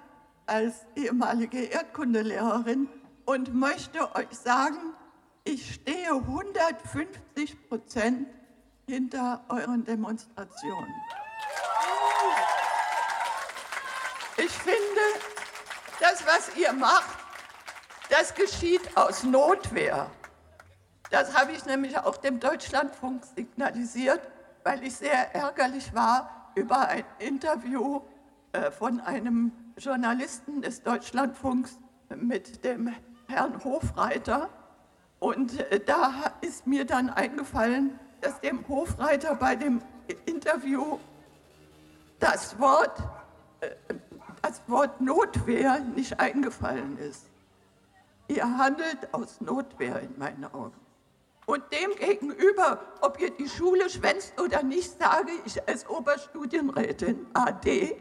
als 0.44 0.74
ehemalige 0.94 1.64
Erdkundelehrerin 1.64 2.90
und 3.24 3.54
möchte 3.54 4.14
euch 4.14 4.32
sagen, 4.32 4.94
ich 5.44 5.76
stehe 5.76 6.12
150 6.12 7.66
Prozent 7.66 8.28
hinter 8.86 9.42
euren 9.48 9.84
Demonstrationen. 9.84 10.94
Ich 14.36 14.52
finde, 14.52 15.00
das, 15.98 16.26
was 16.26 16.56
ihr 16.56 16.74
macht, 16.74 17.19
das 18.10 18.34
geschieht 18.34 18.96
aus 18.96 19.22
Notwehr. 19.22 20.10
Das 21.10 21.36
habe 21.36 21.52
ich 21.52 21.64
nämlich 21.64 21.98
auch 21.98 22.16
dem 22.16 22.38
Deutschlandfunk 22.38 23.24
signalisiert, 23.24 24.20
weil 24.64 24.84
ich 24.84 24.96
sehr 24.96 25.34
ärgerlich 25.34 25.94
war 25.94 26.52
über 26.54 26.88
ein 26.88 27.04
Interview 27.18 28.02
äh, 28.52 28.70
von 28.70 29.00
einem 29.00 29.52
Journalisten 29.76 30.62
des 30.62 30.82
Deutschlandfunks 30.82 31.78
mit 32.14 32.64
dem 32.64 32.94
Herrn 33.28 33.62
Hofreiter. 33.64 34.50
Und 35.18 35.58
äh, 35.72 35.80
da 35.80 36.32
ist 36.40 36.66
mir 36.66 36.84
dann 36.84 37.10
eingefallen, 37.10 37.98
dass 38.20 38.40
dem 38.40 38.66
Hofreiter 38.68 39.34
bei 39.34 39.56
dem 39.56 39.80
Interview 40.26 40.98
das 42.18 42.58
Wort, 42.58 42.98
äh, 43.60 43.70
das 44.42 44.60
Wort 44.66 45.00
Notwehr 45.00 45.80
nicht 45.80 46.20
eingefallen 46.20 46.98
ist. 46.98 47.29
Ihr 48.30 48.44
handelt 48.58 49.12
aus 49.12 49.40
Notwehr 49.40 49.98
in 49.98 50.16
meinen 50.16 50.44
Augen. 50.44 50.78
Und 51.46 51.64
demgegenüber, 51.72 52.80
ob 53.00 53.20
ihr 53.20 53.30
die 53.30 53.48
Schule 53.48 53.90
schwänzt 53.90 54.40
oder 54.40 54.62
nicht, 54.62 55.00
sage 55.00 55.32
ich 55.44 55.68
als 55.68 55.84
Oberstudienrätin 55.88 57.26
AD, 57.34 58.00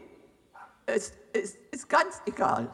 es, 0.86 1.14
es 1.32 1.56
ist 1.72 1.88
ganz 1.88 2.22
egal. 2.26 2.70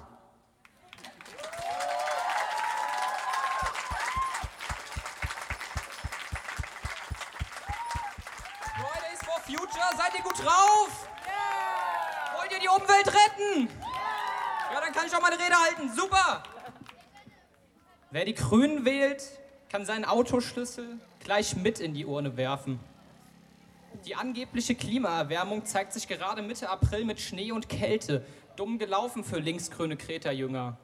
Fridays 8.75 9.21
for 9.25 9.41
Future, 9.47 9.97
seid 9.97 10.15
ihr 10.15 10.23
gut 10.23 10.45
drauf? 10.45 11.09
Yeah. 11.25 12.39
Wollt 12.39 12.53
ihr 12.53 12.59
die 12.61 12.69
Umwelt 12.69 13.07
retten? 13.07 13.71
Ja, 14.75 14.81
dann 14.83 14.93
kann 14.93 15.07
ich 15.07 15.17
auch 15.17 15.23
meine 15.23 15.39
Rede 15.39 15.55
halten. 15.59 15.91
Super! 15.97 16.43
Wer 18.17 18.25
die 18.25 18.35
Grünen 18.35 18.87
wählt, 18.87 19.23
kann 19.69 19.85
seinen 19.85 20.07
Autoschlüssel 20.07 20.99
gleich 21.21 21.55
mit 21.55 21.81
in 21.81 21.93
die 21.93 22.07
Urne 22.07 22.39
werfen. 22.39 22.81
Die 24.07 24.15
angebliche 24.15 24.75
Klimaerwärmung 24.75 25.67
zeigt 25.67 25.93
sich 25.93 26.09
gerade 26.09 26.41
Mitte 26.41 26.71
April 26.71 27.05
mit 27.05 27.21
Schnee 27.21 27.53
und 27.53 27.69
Kälte. 27.69 28.25
Dumm 28.57 28.79
gelaufen 28.79 29.23
für 29.23 29.39
linksgrüne 29.39 29.99
Kreta-Jünger. 29.99 30.79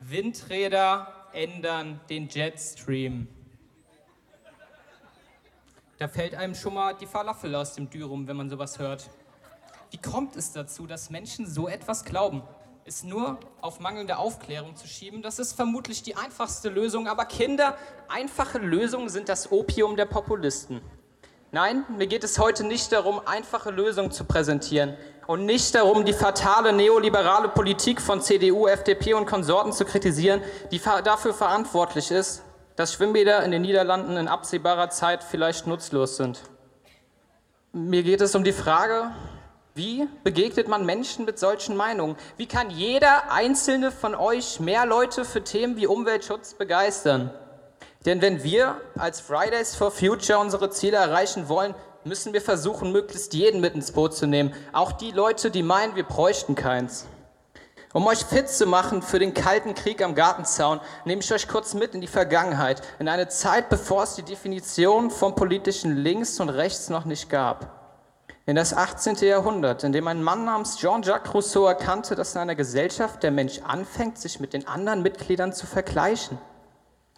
Windräder 0.00 1.28
ändern 1.32 2.00
den 2.10 2.28
Jetstream. 2.28 3.28
Da 5.98 6.08
fällt 6.08 6.34
einem 6.34 6.56
schon 6.56 6.74
mal 6.74 6.92
die 6.92 7.06
Falafel 7.06 7.54
aus 7.54 7.74
dem 7.74 7.88
Dürum, 7.88 8.26
wenn 8.26 8.36
man 8.36 8.50
sowas 8.50 8.80
hört. 8.80 9.08
Wie 9.92 9.98
kommt 9.98 10.34
es 10.34 10.50
dazu, 10.50 10.88
dass 10.88 11.08
Menschen 11.08 11.46
so 11.46 11.68
etwas 11.68 12.04
glauben? 12.04 12.42
Ist 12.88 13.04
nur 13.04 13.36
auf 13.60 13.80
mangelnde 13.80 14.16
Aufklärung 14.16 14.74
zu 14.74 14.88
schieben. 14.88 15.20
Das 15.20 15.38
ist 15.38 15.52
vermutlich 15.52 16.02
die 16.02 16.16
einfachste 16.16 16.70
Lösung. 16.70 17.06
Aber 17.06 17.26
Kinder, 17.26 17.76
einfache 18.08 18.56
Lösungen 18.56 19.10
sind 19.10 19.28
das 19.28 19.52
Opium 19.52 19.94
der 19.94 20.06
Populisten. 20.06 20.80
Nein, 21.52 21.84
mir 21.98 22.06
geht 22.06 22.24
es 22.24 22.38
heute 22.38 22.64
nicht 22.64 22.90
darum, 22.90 23.20
einfache 23.26 23.70
Lösungen 23.70 24.10
zu 24.10 24.24
präsentieren 24.24 24.96
und 25.26 25.44
nicht 25.44 25.74
darum, 25.74 26.06
die 26.06 26.14
fatale 26.14 26.72
neoliberale 26.72 27.50
Politik 27.50 28.00
von 28.00 28.22
CDU, 28.22 28.66
FDP 28.66 29.12
und 29.12 29.26
Konsorten 29.26 29.74
zu 29.74 29.84
kritisieren, 29.84 30.40
die 30.70 30.80
dafür 31.04 31.34
verantwortlich 31.34 32.10
ist, 32.10 32.42
dass 32.76 32.94
Schwimmbäder 32.94 33.42
in 33.44 33.50
den 33.50 33.60
Niederlanden 33.60 34.16
in 34.16 34.28
absehbarer 34.28 34.88
Zeit 34.88 35.22
vielleicht 35.22 35.66
nutzlos 35.66 36.16
sind. 36.16 36.40
Mir 37.74 38.02
geht 38.02 38.22
es 38.22 38.34
um 38.34 38.44
die 38.44 38.52
Frage, 38.52 39.10
wie 39.78 40.08
begegnet 40.24 40.66
man 40.66 40.84
Menschen 40.84 41.24
mit 41.24 41.38
solchen 41.38 41.76
Meinungen? 41.76 42.16
Wie 42.36 42.46
kann 42.46 42.68
jeder 42.68 43.30
einzelne 43.30 43.92
von 43.92 44.16
euch 44.16 44.58
mehr 44.58 44.84
Leute 44.84 45.24
für 45.24 45.44
Themen 45.44 45.76
wie 45.76 45.86
Umweltschutz 45.86 46.54
begeistern? 46.54 47.30
Denn 48.04 48.20
wenn 48.20 48.42
wir 48.42 48.80
als 48.98 49.20
Fridays 49.20 49.76
for 49.76 49.92
Future 49.92 50.40
unsere 50.40 50.70
Ziele 50.70 50.96
erreichen 50.96 51.48
wollen, 51.48 51.74
müssen 52.02 52.32
wir 52.32 52.42
versuchen, 52.42 52.90
möglichst 52.90 53.34
jeden 53.34 53.60
mit 53.60 53.74
ins 53.74 53.92
Boot 53.92 54.14
zu 54.14 54.26
nehmen. 54.26 54.52
Auch 54.72 54.90
die 54.90 55.12
Leute, 55.12 55.50
die 55.50 55.62
meinen, 55.62 55.94
wir 55.94 56.04
bräuchten 56.04 56.56
keins. 56.56 57.06
Um 57.92 58.04
euch 58.08 58.24
fit 58.24 58.48
zu 58.48 58.66
machen 58.66 59.00
für 59.00 59.20
den 59.20 59.32
kalten 59.32 59.74
Krieg 59.74 60.02
am 60.02 60.16
Gartenzaun, 60.16 60.80
nehme 61.04 61.22
ich 61.22 61.32
euch 61.32 61.46
kurz 61.46 61.74
mit 61.74 61.94
in 61.94 62.00
die 62.00 62.08
Vergangenheit, 62.08 62.82
in 62.98 63.08
eine 63.08 63.28
Zeit, 63.28 63.68
bevor 63.68 64.02
es 64.02 64.16
die 64.16 64.24
Definition 64.24 65.10
vom 65.10 65.36
politischen 65.36 65.96
Links 65.96 66.40
und 66.40 66.48
Rechts 66.48 66.90
noch 66.90 67.04
nicht 67.04 67.30
gab. 67.30 67.77
In 68.48 68.56
das 68.56 68.72
18. 68.72 69.16
Jahrhundert, 69.16 69.84
in 69.84 69.92
dem 69.92 70.08
ein 70.08 70.22
Mann 70.22 70.46
namens 70.46 70.78
Jean-Jacques 70.78 71.34
Rousseau 71.34 71.66
erkannte, 71.66 72.14
dass 72.14 72.34
in 72.34 72.40
einer 72.40 72.54
Gesellschaft 72.54 73.22
der 73.22 73.30
Mensch 73.30 73.60
anfängt, 73.62 74.16
sich 74.16 74.40
mit 74.40 74.54
den 74.54 74.66
anderen 74.66 75.02
Mitgliedern 75.02 75.52
zu 75.52 75.66
vergleichen. 75.66 76.38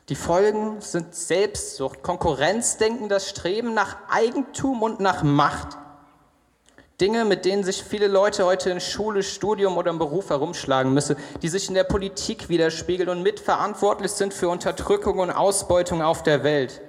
Die 0.09 0.17
Folgen 0.17 0.81
sind 0.81 1.15
Selbstsucht, 1.15 2.03
Konkurrenzdenken, 2.03 3.09
das 3.09 3.29
Streben 3.29 3.75
nach 3.75 3.97
Eigentum 4.09 4.83
und 4.83 4.99
nach 4.99 5.23
Macht. 5.23 5.79
Dinge, 7.01 7.25
mit 7.25 7.45
denen 7.45 7.63
sich 7.63 7.85
viele 7.85 8.09
Leute 8.09 8.45
heute 8.45 8.71
in 8.71 8.81
Schule, 8.81 9.23
Studium 9.23 9.77
oder 9.77 9.93
im 9.93 10.01
Beruf 10.01 10.31
herumschlagen 10.31 10.93
müssen, 10.93 11.15
die 11.43 11.49
sich 11.49 11.69
in 11.69 11.75
der 11.75 11.85
Politik 11.85 12.49
widerspiegeln 12.49 13.09
und 13.09 13.23
mitverantwortlich 13.23 14.11
sind 14.11 14.35
für 14.35 14.49
Unterdrückung 14.49 15.21
und 15.21 15.31
Ausbeutung 15.31 16.03
auf 16.03 16.25
der 16.25 16.43
Welt. 16.43 16.81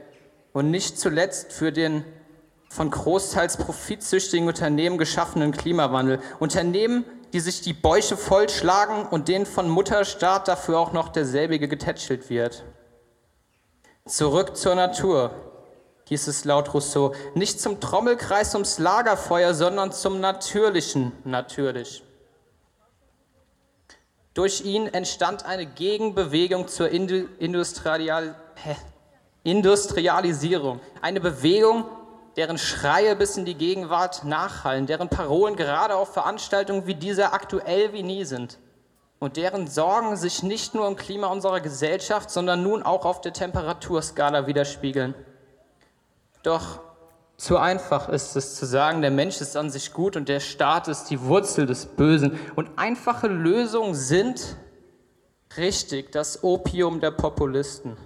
Und 0.52 0.72
nicht 0.72 1.00
zuletzt 1.00 1.54
für 1.54 1.72
den 1.72 2.04
von 2.72 2.90
großteils 2.90 3.58
profitsüchtigen 3.58 4.48
Unternehmen 4.48 4.98
geschaffenen 4.98 5.52
Klimawandel. 5.52 6.22
Unternehmen, 6.40 7.04
die 7.34 7.42
sich 7.42 7.60
die 7.60 7.74
Bäuche 7.74 8.16
vollschlagen 8.16 9.06
und 9.08 9.28
denen 9.28 9.46
von 9.46 9.68
Mutterstaat 9.68 10.48
dafür 10.48 10.80
auch 10.80 10.94
noch 10.94 11.10
derselbige 11.10 11.68
getätschelt 11.68 12.30
wird. 12.30 12.64
Zurück 14.06 14.56
zur 14.56 14.76
Natur, 14.76 15.32
hieß 16.08 16.28
es 16.28 16.46
laut 16.46 16.74
Rousseau, 16.74 17.14
nicht 17.36 17.60
zum 17.60 17.82
Trommelkreis 17.82 18.56
ums 18.56 18.80
Lagerfeuer, 18.80 19.54
sondern 19.54 19.92
zum 19.92 20.22
Natürlichen 20.22 21.12
natürlich. 21.26 22.06
Durch 24.34 24.62
ihn 24.64 24.88
entstand 24.88 25.46
eine 25.46 25.66
Gegenbewegung 25.66 26.70
zur 26.70 26.88
Industrial 26.88 28.34
Industrialisierung, 29.44 30.80
eine 31.02 31.20
Bewegung, 31.20 31.86
deren 32.38 32.58
Schreie 32.58 33.16
bis 33.16 33.38
in 33.38 33.46
die 33.46 33.56
Gegenwart 33.56 34.24
nachhallen, 34.24 34.86
deren 34.86 35.10
Parolen 35.10 35.56
gerade 35.56 35.96
auf 35.96 36.14
Veranstaltungen 36.14 36.88
wie 36.88 36.96
dieser 36.96 37.34
aktuell 37.34 37.94
wie 37.94 38.04
nie 38.04 38.24
sind 38.24 38.58
und 39.22 39.38
deren 39.38 39.68
Sorgen 39.68 40.16
sich 40.18 40.42
nicht 40.42 40.74
nur 40.74 40.88
im 40.88 40.96
Klima 40.96 41.28
unserer 41.28 41.62
Gesellschaft, 41.62 42.32
sondern 42.32 42.64
nun 42.64 42.82
auch 42.82 43.06
auf 43.06 43.22
der 43.22 43.34
Temperaturskala 43.34 44.48
widerspiegeln. 44.48 45.14
Doch 46.42 46.80
zu 47.38 47.58
einfach 47.58 48.10
ist 48.10 48.36
es 48.36 48.56
zu 48.56 48.66
sagen, 48.66 49.02
der 49.02 49.12
Mensch 49.12 49.40
ist 49.40 49.56
an 49.56 49.70
sich 49.70 49.94
gut 49.94 50.16
und 50.16 50.28
der 50.28 50.40
Staat 50.40 50.88
ist 50.88 51.06
die 51.06 51.22
Wurzel 51.22 51.68
des 51.68 51.86
Bösen. 51.86 52.40
Und 52.56 52.70
einfache 52.78 53.28
Lösungen 53.28 53.94
sind 53.94 54.58
richtig 55.56 56.12
das 56.12 56.44
Opium 56.44 57.00
der 57.00 57.12
Populisten. 57.12 57.98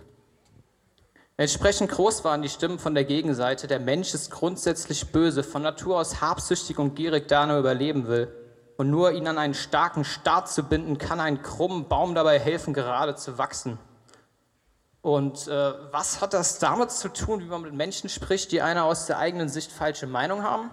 Entsprechend 1.37 1.91
groß 1.91 2.23
waren 2.23 2.41
die 2.41 2.49
Stimmen 2.49 2.79
von 2.79 2.95
der 2.95 3.03
Gegenseite. 3.03 3.67
Der 3.67 3.81
Mensch 3.81 4.13
ist 4.13 4.31
grundsätzlich 4.31 5.11
böse, 5.11 5.43
von 5.43 5.61
Natur 5.61 5.99
aus 5.99 6.21
habsüchtig 6.21 6.79
und 6.79 6.95
gierig, 6.95 7.27
da 7.27 7.45
er 7.45 7.59
überleben 7.59 8.07
will. 8.07 8.33
Und 8.77 8.89
nur 8.89 9.11
ihn 9.11 9.27
an 9.27 9.37
einen 9.37 9.53
starken 9.53 10.05
Staat 10.05 10.49
zu 10.49 10.63
binden, 10.63 10.97
kann 10.97 11.19
einen 11.19 11.41
krummen 11.41 11.89
Baum 11.89 12.15
dabei 12.15 12.39
helfen, 12.39 12.73
gerade 12.73 13.15
zu 13.15 13.37
wachsen. 13.37 13.77
Und 15.01 15.47
äh, 15.47 15.73
was 15.91 16.21
hat 16.21 16.33
das 16.33 16.57
damit 16.59 16.91
zu 16.91 17.09
tun, 17.09 17.41
wie 17.41 17.45
man 17.45 17.61
mit 17.61 17.73
Menschen 17.73 18.09
spricht, 18.09 18.51
die 18.53 18.61
eine 18.61 18.83
aus 18.83 19.05
der 19.05 19.19
eigenen 19.19 19.49
Sicht 19.49 19.71
falsche 19.71 20.07
Meinung 20.07 20.41
haben? 20.41 20.71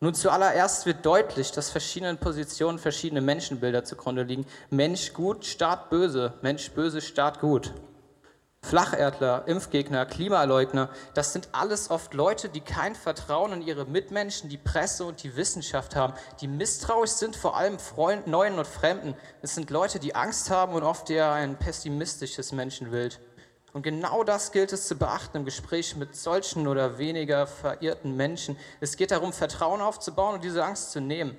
Nun 0.00 0.14
zuallererst 0.14 0.86
wird 0.86 1.04
deutlich, 1.04 1.52
dass 1.52 1.70
verschiedenen 1.70 2.18
Positionen 2.18 2.78
verschiedene 2.78 3.20
Menschenbilder 3.20 3.84
zugrunde 3.84 4.22
liegen. 4.22 4.46
Mensch 4.70 5.12
gut, 5.12 5.44
Staat 5.44 5.90
böse, 5.90 6.34
Mensch 6.40 6.70
böse, 6.70 7.00
Staat 7.00 7.40
gut. 7.40 7.74
Flacherdler, 8.62 9.44
Impfgegner, 9.46 10.04
Klimaleugner, 10.04 10.90
das 11.14 11.32
sind 11.32 11.48
alles 11.52 11.90
oft 11.90 12.12
Leute, 12.12 12.48
die 12.48 12.60
kein 12.60 12.94
Vertrauen 12.94 13.52
in 13.52 13.62
ihre 13.62 13.86
Mitmenschen, 13.86 14.50
die 14.50 14.58
Presse 14.58 15.04
und 15.04 15.22
die 15.22 15.36
Wissenschaft 15.36 15.96
haben, 15.96 16.12
die 16.40 16.48
misstrauisch 16.48 17.10
sind 17.12 17.36
vor 17.36 17.56
allem 17.56 17.78
Freund, 17.78 18.26
Neuen 18.26 18.58
und 18.58 18.66
Fremden. 18.66 19.14
Es 19.40 19.54
sind 19.54 19.70
Leute, 19.70 19.98
die 19.98 20.14
Angst 20.14 20.50
haben 20.50 20.74
und 20.74 20.82
oft 20.82 21.08
eher 21.08 21.32
ein 21.32 21.58
pessimistisches 21.58 22.52
Menschenbild. 22.52 23.20
Und 23.72 23.82
genau 23.82 24.24
das 24.24 24.52
gilt 24.52 24.72
es 24.72 24.88
zu 24.88 24.96
beachten 24.96 25.38
im 25.38 25.44
Gespräch 25.44 25.94
mit 25.96 26.16
solchen 26.16 26.66
oder 26.66 26.98
weniger 26.98 27.46
verirrten 27.46 28.16
Menschen. 28.16 28.58
Es 28.80 28.96
geht 28.96 29.12
darum, 29.12 29.32
Vertrauen 29.32 29.80
aufzubauen 29.80 30.34
und 30.34 30.44
diese 30.44 30.64
Angst 30.64 30.92
zu 30.92 31.00
nehmen. 31.00 31.38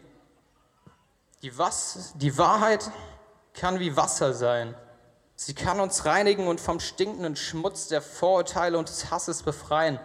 Die, 1.41 1.57
Was 1.57 2.13
die 2.15 2.37
Wahrheit 2.37 2.91
kann 3.53 3.79
wie 3.79 3.95
Wasser 3.95 4.33
sein. 4.33 4.75
Sie 5.41 5.55
kann 5.55 5.79
uns 5.79 6.03
reinigen 6.03 6.49
und 6.49 6.59
vom 6.59 6.81
stinkenden 6.81 7.37
Schmutz 7.37 7.87
der 7.87 8.01
Vorurteile 8.01 8.77
und 8.77 8.89
des 8.89 9.09
Hasses 9.09 9.41
befreien. 9.41 9.97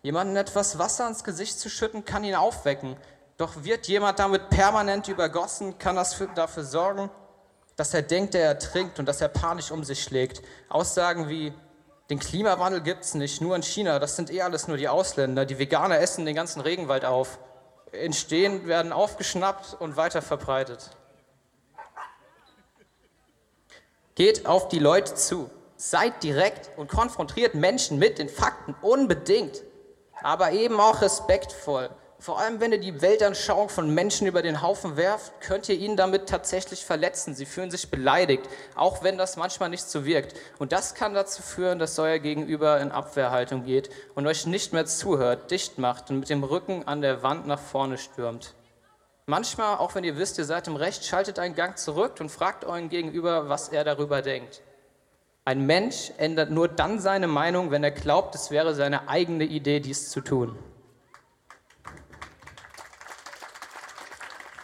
Jemanden 0.00 0.36
etwas 0.36 0.78
Wasser 0.78 1.06
ins 1.06 1.22
Gesicht 1.22 1.60
zu 1.60 1.68
schütten, 1.68 2.06
kann 2.06 2.24
ihn 2.24 2.34
aufwecken. 2.34 2.96
Doch 3.36 3.62
wird 3.64 3.88
jemand 3.88 4.18
damit 4.18 4.48
permanent 4.48 5.06
übergossen, 5.06 5.76
kann 5.76 5.96
das 5.96 6.14
für, 6.14 6.28
dafür 6.28 6.64
sorgen, 6.64 7.10
dass 7.76 7.92
er 7.92 8.00
denkt, 8.00 8.34
er 8.34 8.46
ertrinkt 8.46 8.98
und 8.98 9.04
dass 9.04 9.20
er 9.20 9.28
panisch 9.28 9.70
um 9.70 9.84
sich 9.84 10.02
schlägt. 10.02 10.40
Aussagen 10.70 11.28
wie, 11.28 11.52
den 12.08 12.18
Klimawandel 12.18 12.80
gibt 12.80 13.04
es 13.04 13.12
nicht, 13.12 13.42
nur 13.42 13.54
in 13.56 13.62
China, 13.62 13.98
das 13.98 14.16
sind 14.16 14.30
eh 14.32 14.40
alles 14.40 14.66
nur 14.66 14.78
die 14.78 14.88
Ausländer. 14.88 15.44
Die 15.44 15.58
Veganer 15.58 15.98
essen 15.98 16.24
den 16.24 16.34
ganzen 16.34 16.62
Regenwald 16.62 17.04
auf. 17.04 17.38
Entstehen, 17.92 18.66
werden 18.66 18.92
aufgeschnappt 18.92 19.76
und 19.78 19.98
weiter 19.98 20.22
verbreitet. 20.22 20.96
Geht 24.20 24.44
auf 24.44 24.68
die 24.68 24.78
Leute 24.78 25.14
zu. 25.14 25.48
Seid 25.78 26.22
direkt 26.22 26.76
und 26.76 26.90
konfrontiert 26.90 27.54
Menschen 27.54 27.98
mit 27.98 28.18
den 28.18 28.28
Fakten 28.28 28.74
unbedingt, 28.82 29.62
aber 30.22 30.52
eben 30.52 30.78
auch 30.78 31.00
respektvoll. 31.00 31.88
Vor 32.18 32.38
allem, 32.38 32.60
wenn 32.60 32.70
ihr 32.70 32.80
die 32.80 33.00
Weltanschauung 33.00 33.70
von 33.70 33.94
Menschen 33.94 34.26
über 34.26 34.42
den 34.42 34.60
Haufen 34.60 34.98
werft, 34.98 35.40
könnt 35.40 35.70
ihr 35.70 35.76
ihnen 35.76 35.96
damit 35.96 36.28
tatsächlich 36.28 36.84
verletzen. 36.84 37.34
Sie 37.34 37.46
fühlen 37.46 37.70
sich 37.70 37.90
beleidigt, 37.90 38.46
auch 38.74 39.02
wenn 39.02 39.16
das 39.16 39.38
manchmal 39.38 39.70
nicht 39.70 39.88
so 39.88 40.04
wirkt. 40.04 40.34
Und 40.58 40.72
das 40.72 40.94
kann 40.94 41.14
dazu 41.14 41.40
führen, 41.40 41.78
dass 41.78 41.98
euer 41.98 42.18
Gegenüber 42.18 42.78
in 42.78 42.92
Abwehrhaltung 42.92 43.64
geht 43.64 43.88
und 44.14 44.26
euch 44.26 44.44
nicht 44.44 44.74
mehr 44.74 44.84
zuhört, 44.84 45.50
dicht 45.50 45.78
macht 45.78 46.10
und 46.10 46.20
mit 46.20 46.28
dem 46.28 46.44
Rücken 46.44 46.86
an 46.86 47.00
der 47.00 47.22
Wand 47.22 47.46
nach 47.46 47.58
vorne 47.58 47.96
stürmt. 47.96 48.52
Manchmal, 49.30 49.76
auch 49.76 49.94
wenn 49.94 50.02
ihr 50.02 50.16
wisst, 50.16 50.38
ihr 50.38 50.44
seid 50.44 50.66
im 50.66 50.74
Recht, 50.74 51.04
schaltet 51.04 51.38
einen 51.38 51.54
Gang 51.54 51.78
zurück 51.78 52.14
und 52.18 52.30
fragt 52.30 52.64
euren 52.64 52.88
Gegenüber, 52.88 53.48
was 53.48 53.68
er 53.68 53.84
darüber 53.84 54.22
denkt. 54.22 54.60
Ein 55.44 55.66
Mensch 55.66 56.10
ändert 56.18 56.50
nur 56.50 56.66
dann 56.66 56.98
seine 56.98 57.28
Meinung, 57.28 57.70
wenn 57.70 57.84
er 57.84 57.92
glaubt, 57.92 58.34
es 58.34 58.50
wäre 58.50 58.74
seine 58.74 59.08
eigene 59.08 59.44
Idee, 59.44 59.78
dies 59.78 60.10
zu 60.10 60.20
tun. 60.20 60.58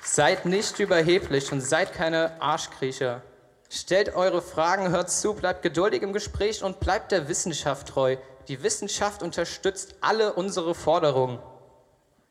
Seid 0.02 0.46
nicht 0.46 0.80
überheblich 0.80 1.52
und 1.52 1.60
seid 1.60 1.92
keine 1.92 2.42
Arschkriecher. 2.42 3.22
Stellt 3.70 4.16
eure 4.16 4.42
Fragen, 4.42 4.88
hört 4.88 5.10
zu, 5.12 5.34
bleibt 5.34 5.62
geduldig 5.62 6.02
im 6.02 6.12
Gespräch 6.12 6.64
und 6.64 6.80
bleibt 6.80 7.12
der 7.12 7.28
Wissenschaft 7.28 7.86
treu. 7.86 8.16
Die 8.48 8.64
Wissenschaft 8.64 9.22
unterstützt 9.22 9.94
alle 10.00 10.32
unsere 10.32 10.74
Forderungen. 10.74 11.38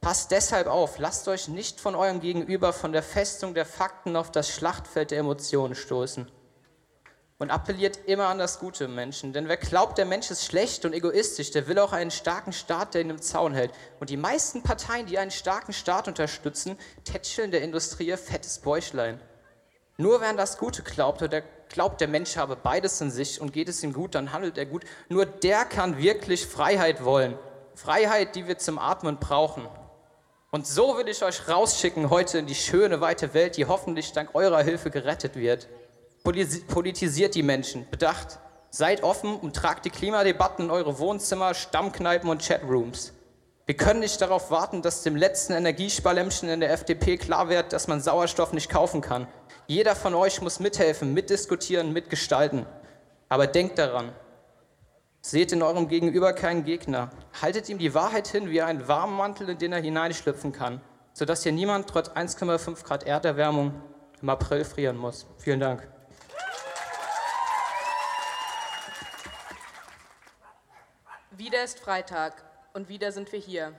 Passt 0.06 0.30
deshalb 0.30 0.68
auf, 0.68 1.00
lasst 1.00 1.28
euch 1.28 1.48
nicht 1.48 1.82
von 1.82 1.96
eurem 1.96 2.20
Gegenüber 2.20 2.74
von 2.74 2.92
der 2.92 3.02
Festung 3.02 3.56
der 3.56 3.66
Fakten 3.66 4.16
auf 4.16 4.30
das 4.30 4.52
Schlachtfeld 4.52 5.10
der 5.10 5.18
Emotionen 5.18 5.74
stoßen. 5.74 6.30
Und 7.40 7.50
appelliert 7.50 7.98
immer 8.06 8.28
an 8.28 8.38
das 8.38 8.60
Gute 8.60 8.84
im 8.84 8.94
Menschen. 8.94 9.34
Denn 9.34 9.48
wer 9.48 9.58
glaubt, 9.58 9.98
der 9.98 10.06
Mensch 10.06 10.30
ist 10.30 10.46
schlecht 10.46 10.86
und 10.86 10.94
egoistisch, 10.94 11.50
der 11.50 11.68
will 11.68 11.80
auch 11.80 11.92
einen 11.92 12.12
starken 12.12 12.54
Staat, 12.54 12.94
der 12.94 13.02
ihn 13.02 13.10
im 13.10 13.20
Zaun 13.20 13.56
hält. 13.56 13.72
Und 14.00 14.12
die 14.12 14.16
meisten 14.16 14.62
Parteien, 14.62 15.08
die 15.08 15.18
einen 15.18 15.32
starken 15.32 15.74
Staat 15.74 16.08
unterstützen, 16.08 16.78
tätscheln 17.04 17.50
der 17.50 17.64
Industrie 17.64 18.16
fettes 18.16 18.60
Bäuchlein. 18.60 19.20
Nur 19.98 20.22
wer 20.22 20.30
an 20.30 20.38
das 20.38 20.60
Gute 20.60 20.84
glaubt 20.84 21.24
oder 21.24 21.42
glaubt, 21.70 22.00
der 22.00 22.10
Mensch 22.10 22.38
habe 22.38 22.56
beides 22.56 23.02
in 23.02 23.10
sich 23.10 23.42
und 23.42 23.54
geht 23.54 23.70
es 23.70 23.82
ihm 23.82 23.92
gut, 23.92 24.14
dann 24.14 24.32
handelt 24.32 24.60
er 24.60 24.68
gut, 24.68 24.84
nur 25.10 25.26
der 25.26 25.66
kann 25.66 25.98
wirklich 25.98 26.46
Freiheit 26.46 27.04
wollen. 27.04 27.40
Freiheit, 27.74 28.36
die 28.36 28.48
wir 28.48 28.60
zum 28.60 28.78
Atmen 28.78 29.18
brauchen. 29.18 29.68
Und 30.56 30.66
so 30.66 30.98
will 30.98 31.10
ich 31.10 31.22
euch 31.22 31.50
rausschicken 31.50 32.10
heute 32.10 32.38
in 32.38 32.46
die 32.46 32.56
schöne, 32.56 33.02
weite 33.02 33.34
Welt, 33.34 33.58
die 33.58 33.66
hoffentlich 33.66 34.14
dank 34.14 34.30
eurer 34.36 34.64
Hilfe 34.64 34.90
gerettet 34.90 35.36
wird. 35.36 35.68
Politisiert 36.24 37.36
die 37.36 37.44
Menschen, 37.44 37.86
bedacht, 37.92 38.40
seid 38.70 39.04
offen 39.04 39.36
und 39.36 39.54
tragt 39.54 39.84
die 39.84 39.90
Klimadebatten 39.90 40.64
in 40.64 40.72
eure 40.72 40.98
Wohnzimmer, 40.98 41.54
Stammkneipen 41.54 42.30
und 42.30 42.42
Chatrooms. 42.42 43.12
Wir 43.66 43.76
können 43.76 44.00
nicht 44.00 44.22
darauf 44.22 44.50
warten, 44.50 44.82
dass 44.82 45.04
dem 45.04 45.18
letzten 45.18 45.52
Energiesparlämmchen 45.52 46.48
in 46.48 46.62
der 46.62 46.72
FDP 46.72 47.18
klar 47.18 47.50
wird, 47.50 47.74
dass 47.74 47.90
man 47.90 48.00
Sauerstoff 48.00 48.54
nicht 48.54 48.70
kaufen 48.70 49.02
kann. 49.02 49.28
Jeder 49.68 49.94
von 49.94 50.14
euch 50.16 50.40
muss 50.42 50.62
mithelfen, 50.62 51.14
mitdiskutieren, 51.14 51.92
mitgestalten. 51.92 52.66
Aber 53.28 53.48
denkt 53.48 53.78
daran, 53.78 54.14
Seht 55.28 55.52
in 55.52 55.64
eurem 55.64 55.88
Gegenüber 55.88 56.34
keinen 56.34 56.66
Gegner. 56.66 57.10
Haltet 57.42 57.68
ihm 57.68 57.80
die 57.80 57.96
Wahrheit 57.96 58.28
hin 58.28 58.52
wie 58.52 58.62
einen 58.62 58.88
warmen 58.88 59.18
Mantel, 59.18 59.50
in 59.50 59.58
den 59.58 59.74
er 59.74 59.82
hineinschlüpfen 59.82 60.52
kann, 60.52 60.82
sodass 61.14 61.42
hier 61.42 61.52
niemand 61.52 61.90
trotz 61.90 62.10
1,5 62.10 62.84
Grad 62.84 63.08
Erderwärmung 63.08 63.74
im 64.22 64.30
April 64.30 64.64
frieren 64.64 64.98
muss. 64.98 65.26
Vielen 65.40 65.60
Dank. 65.60 65.90
Wieder 71.32 71.64
ist 71.64 71.80
Freitag 71.80 72.44
und 72.76 72.88
wieder 72.88 73.12
sind 73.12 73.32
wir 73.32 73.40
hier. 73.40 73.74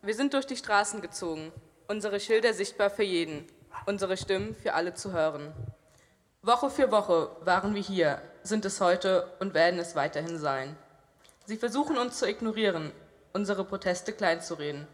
Wir 0.00 0.14
sind 0.14 0.32
durch 0.32 0.46
die 0.46 0.56
Straßen 0.56 1.02
gezogen, 1.02 1.52
unsere 1.88 2.20
Schilder 2.20 2.54
sichtbar 2.54 2.88
für 2.88 3.04
jeden, 3.04 3.46
unsere 3.84 4.16
Stimmen 4.16 4.54
für 4.54 4.72
alle 4.72 4.94
zu 4.94 5.12
hören. 5.12 5.52
Woche 6.40 6.70
für 6.70 6.90
Woche 6.90 7.36
waren 7.42 7.74
wir 7.74 7.82
hier, 7.82 8.22
sind 8.42 8.64
es 8.64 8.80
heute 8.80 9.30
und 9.40 9.52
werden 9.52 9.78
es 9.78 9.94
weiterhin 9.94 10.38
sein. 10.38 10.74
Sie 11.48 11.56
versuchen 11.56 11.96
uns 11.96 12.18
zu 12.18 12.28
ignorieren, 12.28 12.90
unsere 13.32 13.64
Proteste 13.64 14.12
kleinzureden. 14.12 14.88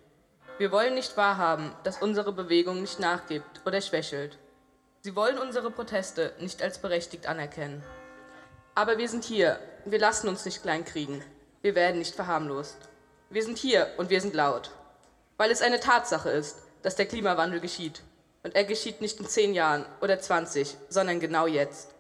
Wir 0.59 0.71
wollen 0.71 0.95
nicht 0.95 1.17
wahrhaben, 1.17 1.75
dass 1.83 2.03
unsere 2.03 2.31
Bewegung 2.31 2.83
nicht 2.83 3.01
nachgibt 3.01 3.63
oder 3.65 3.81
schwächelt. 3.81 4.37
Sie 5.01 5.17
wollen 5.17 5.39
unsere 5.39 5.71
Proteste 5.71 6.35
nicht 6.41 6.63
als 6.63 6.77
berechtigt 6.77 7.27
anerkennen. 7.27 7.83
Aber 8.75 8.99
wir 8.99 9.09
sind 9.09 9.25
hier, 9.25 9.59
wir 9.87 9.99
lassen 9.99 10.29
uns 10.29 10.45
nicht 10.45 10.61
kleinkriegen. 10.61 11.25
Wir 11.63 11.75
werden 11.75 12.01
nicht 12.01 12.15
verharmlost. 12.15 12.77
Wir 13.31 13.43
sind 13.43 13.57
hier 13.57 13.89
und 13.97 14.11
wir 14.11 14.21
sind 14.21 14.35
laut, 14.35 14.73
weil 15.39 15.51
es 15.51 15.63
eine 15.63 15.81
Tatsache 15.81 16.29
ist, 16.29 16.59
dass 16.83 16.97
der 16.97 17.07
Klimawandel 17.07 17.61
geschieht. 17.61 18.03
Und 18.43 18.55
er 18.55 18.65
geschieht 18.65 19.01
nicht 19.01 19.19
in 19.21 19.27
zehn 19.27 19.55
Jahren 19.55 19.87
oder 20.03 20.21
20, 20.21 20.77
sondern 20.91 21.19
genau 21.19 21.47
jetzt. 21.47 21.92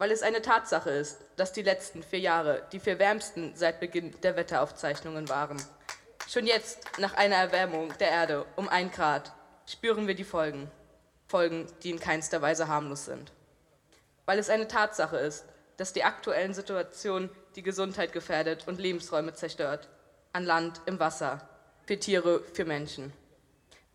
Weil 0.00 0.12
es 0.12 0.22
eine 0.22 0.40
Tatsache 0.40 0.88
ist, 0.88 1.18
dass 1.36 1.52
die 1.52 1.60
letzten 1.60 2.02
vier 2.02 2.20
Jahre 2.20 2.62
die 2.72 2.80
vier 2.80 2.98
wärmsten 2.98 3.52
seit 3.54 3.80
Beginn 3.80 4.18
der 4.22 4.34
Wetteraufzeichnungen 4.34 5.28
waren. 5.28 5.62
Schon 6.26 6.46
jetzt, 6.46 6.98
nach 6.98 7.12
einer 7.12 7.36
Erwärmung 7.36 7.92
der 7.98 8.08
Erde 8.08 8.46
um 8.56 8.66
ein 8.70 8.90
Grad, 8.90 9.30
spüren 9.66 10.06
wir 10.06 10.14
die 10.14 10.24
Folgen. 10.24 10.70
Folgen, 11.28 11.66
die 11.82 11.90
in 11.90 12.00
keinster 12.00 12.40
Weise 12.40 12.66
harmlos 12.66 13.04
sind. 13.04 13.30
Weil 14.24 14.38
es 14.38 14.48
eine 14.48 14.68
Tatsache 14.68 15.18
ist, 15.18 15.44
dass 15.76 15.92
die 15.92 16.04
aktuellen 16.04 16.54
Situationen 16.54 17.28
die 17.54 17.62
Gesundheit 17.62 18.14
gefährdet 18.14 18.66
und 18.68 18.80
Lebensräume 18.80 19.34
zerstört. 19.34 19.90
An 20.32 20.46
Land, 20.46 20.80
im 20.86 20.98
Wasser, 20.98 21.46
für 21.84 21.98
Tiere, 21.98 22.42
für 22.54 22.64
Menschen. 22.64 23.12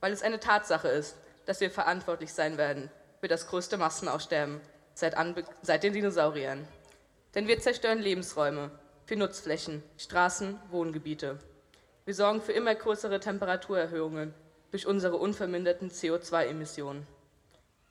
Weil 0.02 0.14
es 0.14 0.22
eine 0.22 0.40
Tatsache 0.40 0.90
ist, 0.90 1.18
dass 1.48 1.62
wir 1.62 1.72
verantwortlich 1.72 2.32
sein 2.32 2.60
werden 2.60 2.92
für 3.22 3.28
das 3.28 3.48
größte 3.48 3.78
Massenaussterben 3.78 4.62
seit, 4.96 5.16
seit 5.62 5.84
den 5.84 5.94
Dinosauriern. 5.94 6.68
Denn 7.36 7.48
wir 7.48 7.60
zerstören 7.60 8.00
Lebensräume 8.00 8.72
für 9.06 9.16
Nutzflächen, 9.16 9.84
Straßen, 9.98 10.60
Wohngebiete. 10.72 11.38
Wir 12.06 12.16
sorgen 12.16 12.42
für 12.42 12.54
immer 12.54 12.74
größere 12.74 13.20
Temperaturerhöhungen 13.20 14.34
durch 14.72 14.88
unsere 14.88 15.18
unverminderten 15.18 15.92
CO2-Emissionen. 15.92 17.06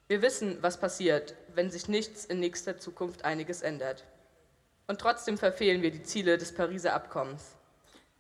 Wir 0.09 0.23
wissen, 0.23 0.59
was 0.61 0.79
passiert, 0.79 1.35
wenn 1.55 1.71
sich 1.71 1.89
nichts 1.89 2.25
in 2.25 2.41
nächster 2.41 2.79
Zukunft 2.79 3.25
einiges 3.25 3.63
ändert. 3.63 4.05
Und 4.87 5.01
trotzdem 5.01 5.39
verfehlen 5.39 5.83
wir 5.83 5.91
die 5.91 6.03
Ziele 6.03 6.37
des 6.37 6.53
Pariser 6.53 6.95
Abkommens. 6.95 7.57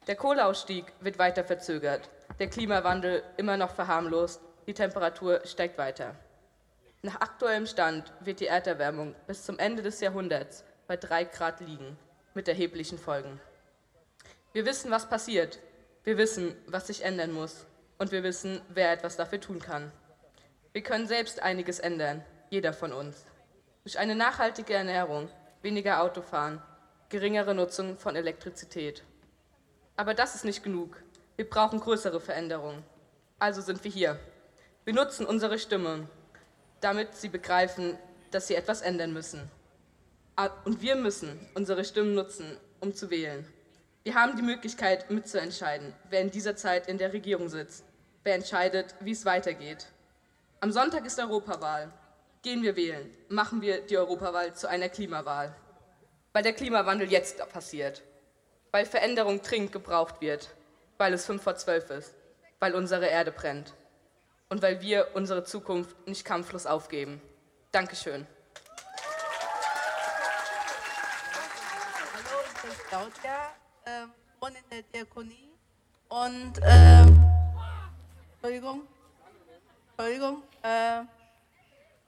Der 0.07 0.16
Kohleausstieg 0.16 0.87
wird 1.01 1.18
weiter 1.18 1.44
verzögert, 1.44 2.09
der 2.38 2.49
Klimawandel 2.49 3.23
immer 3.37 3.57
noch 3.57 3.75
verharmlost, 3.75 4.40
die 4.66 4.75
Temperatur 4.75 5.40
steigt 5.44 5.79
weiter. 5.79 6.14
Nach 7.05 7.21
aktuellem 7.21 7.67
Stand 7.67 8.11
wird 8.21 8.40
die 8.40 8.47
Erderwärmung 8.47 9.14
bis 9.27 9.45
zum 9.45 9.59
Ende 9.59 9.83
des 9.83 10.01
Jahrhunderts 10.01 10.64
bei 10.87 10.97
drei 10.97 11.25
Grad 11.25 11.61
liegen, 11.61 11.99
mit 12.33 12.49
erheblichen 12.49 12.97
Folgen. 12.97 13.38
Wir 14.55 14.64
wissen, 14.64 14.90
was 14.90 15.11
passiert. 15.11 15.59
Wir 16.03 16.17
wissen, 16.17 16.57
was 16.67 16.87
sich 16.87 17.05
ändern 17.05 17.31
muss. 17.31 17.67
Und 17.99 18.11
wir 18.11 18.23
wissen, 18.23 18.62
wer 18.71 18.90
etwas 18.90 19.17
dafür 19.17 19.38
tun 19.38 19.61
kann. 19.61 19.93
Wir 20.73 20.83
können 20.83 21.07
selbst 21.07 21.43
einiges 21.43 21.79
ändern, 21.79 22.25
jeder 22.49 22.73
von 22.73 22.95
uns. 22.95 23.27
Durch 23.83 23.99
eine 23.99 24.14
nachhaltige 24.14 24.73
Ernährung, 24.73 25.29
weniger 25.61 26.01
Autofahren, 26.01 26.62
geringere 27.11 27.55
Nutzung 27.55 27.99
von 27.99 28.17
Elektrizität. 28.17 29.05
Aber 29.97 30.14
das 30.14 30.37
ist 30.37 30.47
nicht 30.47 30.62
genug. 30.62 31.03
Wir 31.37 31.51
brauchen 31.51 31.81
größere 31.81 32.23
Veränderungen. 32.23 32.83
Also 33.38 33.61
sind 33.61 33.85
wir 33.85 33.90
hier. 33.90 34.19
Wir 34.87 34.95
nutzen 34.95 35.27
unsere 35.27 35.59
Stimme, 35.59 36.09
damit 36.85 37.16
sie 37.16 37.31
begreifen, 37.31 37.97
dass 38.31 38.47
sie 38.47 38.55
etwas 38.55 38.83
ändern 38.83 39.14
müssen. 39.14 39.51
Ah, 40.37 40.51
und 40.66 40.83
wir 40.83 40.97
müssen 40.97 41.40
unsere 41.55 41.83
Stimmen 41.83 42.14
nutzen, 42.14 42.59
um 42.81 42.94
zu 42.94 43.09
wählen. 43.09 43.51
Wir 44.03 44.14
haben 44.14 44.37
die 44.37 44.42
Möglichkeit, 44.42 45.11
mitzuentscheiden, 45.11 45.94
wer 46.11 46.20
in 46.20 46.31
dieser 46.31 46.57
Zeit 46.57 46.87
in 46.87 46.99
der 46.99 47.14
Regierung 47.14 47.49
sitzt, 47.49 47.85
wer 48.23 48.35
entscheidet, 48.35 48.94
wie 49.01 49.12
es 49.12 49.25
weitergeht. 49.25 49.87
Am 50.61 50.73
Sonntag 50.73 51.07
ist 51.07 51.18
Europawahl. 51.18 51.90
Gehen 52.42 52.62
wir 52.62 52.77
wählen, 52.77 53.11
machen 53.31 53.62
wir 53.62 53.81
die 53.81 53.97
Europawahl 53.97 54.53
zu 54.53 54.68
einer 54.68 54.90
Klimawahl. 54.90 55.57
Weil 56.35 56.42
der 56.42 56.53
Klimawandel 56.53 57.11
jetzt 57.11 57.38
passiert, 57.49 58.03
weil 58.73 58.85
Veränderung 58.85 59.40
dringend 59.40 59.73
gebraucht 59.73 60.20
wird, 60.20 60.51
weil 60.99 61.14
es 61.14 61.25
fünf 61.25 61.42
vor 61.42 61.57
zwölf 61.57 61.88
ist, 61.88 62.14
weil 62.61 62.75
unsere 62.75 63.07
Erde 63.07 63.33
brennt 63.33 63.73
und 64.48 64.62
weil 64.62 64.80
wir 64.80 65.09
unsere 65.14 65.44
Zukunft 65.44 66.07
nicht 66.07 66.24
kampflos 66.24 66.66
aufgeben. 66.66 67.20
Dankeschön. 67.72 68.26
Hallo, 72.12 72.40
ich 72.46 72.62
bin 72.62 72.70
Claudia, 72.88 73.50
äh, 73.85 74.07
wohne 74.40 74.59
in 74.59 74.70
der 74.70 74.83
Diakonie 74.83 75.52
und 76.09 76.62
äh, 76.62 77.07
Entschuldigung, 78.35 78.83
Entschuldigung. 79.96 80.42
Äh, 80.62 81.02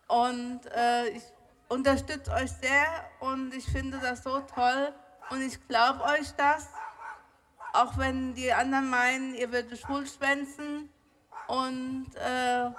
und 0.08 0.60
äh, 0.74 1.08
ich 1.08 1.22
unterstütze 1.68 2.30
euch 2.32 2.52
sehr 2.52 2.86
und 3.20 3.52
ich 3.54 3.64
finde 3.64 3.98
das 3.98 4.22
so 4.22 4.40
toll 4.40 4.92
und 5.30 5.42
ich 5.42 5.66
glaube 5.66 6.04
euch 6.04 6.30
das, 6.36 6.68
auch 7.72 7.98
wenn 7.98 8.34
die 8.34 8.52
anderen 8.52 8.88
meinen, 8.88 9.34
ihr 9.34 9.50
würdet 9.50 9.78
Schulschwänzen. 9.78 10.90
Und 11.48 12.06
äh, 12.16 12.70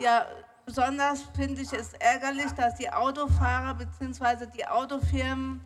ja, 0.00 0.26
besonders 0.64 1.22
finde 1.34 1.62
ich 1.62 1.72
es 1.72 1.92
ärgerlich, 1.94 2.50
dass 2.52 2.74
die 2.76 2.90
Autofahrer 2.90 3.74
bzw. 3.74 4.46
die 4.46 4.66
Autofirmen 4.66 5.60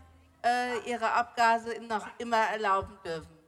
äh, 0.45 0.79
ihre 0.91 1.13
Abgase 1.13 1.81
noch 1.89 2.07
immer 2.19 2.39
erlauben 2.53 2.99
dürfen. 3.05 3.43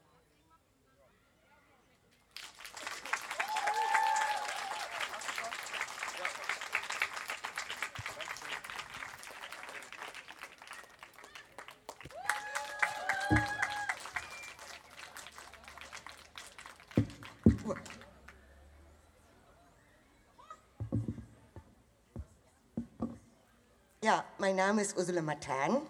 Ja, 24.04 24.22
mein 24.44 24.56
Name 24.56 24.82
ist 24.82 24.98
Ursula 24.98 25.22
Matan. 25.22 25.80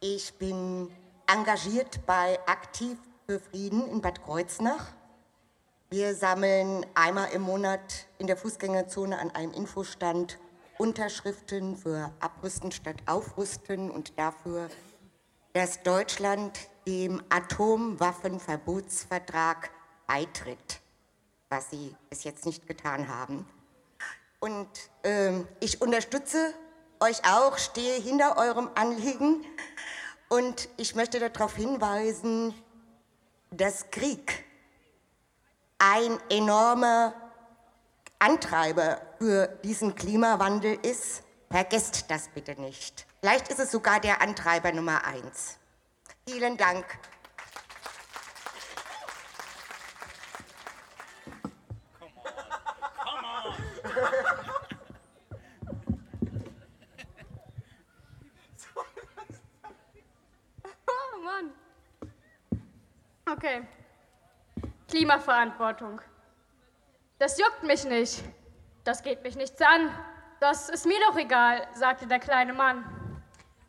Ich 0.00 0.34
bin 0.34 0.90
engagiert 1.28 2.04
bei 2.06 2.36
Aktiv 2.48 2.98
für 3.24 3.38
Frieden 3.38 3.86
in 3.86 4.00
Bad 4.00 4.24
Kreuznach. 4.24 4.94
Wir 5.88 6.16
sammeln 6.16 6.84
einmal 6.96 7.30
im 7.30 7.42
Monat 7.42 8.08
in 8.18 8.26
der 8.26 8.36
Fußgängerzone 8.36 9.16
an 9.16 9.30
einem 9.30 9.52
Infostand 9.52 10.40
Unterschriften 10.76 11.76
für 11.76 12.12
Abrüsten 12.18 12.72
statt 12.72 12.96
Aufrüsten 13.06 13.92
und 13.92 14.18
dafür, 14.18 14.68
dass 15.52 15.84
Deutschland 15.84 16.58
dem 16.84 17.22
Atomwaffenverbotsvertrag 17.28 19.70
beitritt, 20.08 20.80
was 21.48 21.70
sie 21.70 21.94
bis 22.10 22.24
jetzt 22.24 22.44
nicht 22.44 22.66
getan 22.66 23.06
haben. 23.06 23.48
Und 24.40 24.66
äh, 25.04 25.44
ich 25.60 25.80
unterstütze 25.80 26.54
euch 27.00 27.24
auch, 27.24 27.58
stehe 27.58 28.00
hinter 28.00 28.36
eurem 28.36 28.70
Anliegen 28.74 29.44
und 30.28 30.68
ich 30.76 30.94
möchte 30.94 31.18
darauf 31.20 31.56
hinweisen, 31.56 32.54
dass 33.50 33.90
Krieg 33.90 34.44
ein 35.78 36.18
enormer 36.28 37.14
Antreiber 38.18 39.00
für 39.18 39.46
diesen 39.64 39.94
Klimawandel 39.94 40.78
ist. 40.82 41.22
Vergesst 41.50 42.06
das 42.08 42.28
bitte 42.28 42.60
nicht. 42.60 43.06
Vielleicht 43.20 43.48
ist 43.48 43.60
es 43.60 43.70
sogar 43.70 44.00
der 44.00 44.20
Antreiber 44.20 44.72
Nummer 44.72 45.04
eins. 45.04 45.56
Vielen 46.28 46.56
Dank. 46.56 46.84
Okay. 63.32 63.66
Klimaverantwortung. 64.88 66.00
Das 67.18 67.38
juckt 67.38 67.62
mich 67.62 67.84
nicht. 67.84 68.22
Das 68.84 69.02
geht 69.02 69.22
mich 69.22 69.36
nichts 69.36 69.60
an. 69.60 69.90
Das 70.40 70.70
ist 70.70 70.86
mir 70.86 70.98
doch 71.08 71.16
egal, 71.16 71.66
sagte 71.74 72.06
der 72.06 72.20
kleine 72.20 72.54
Mann. 72.54 72.84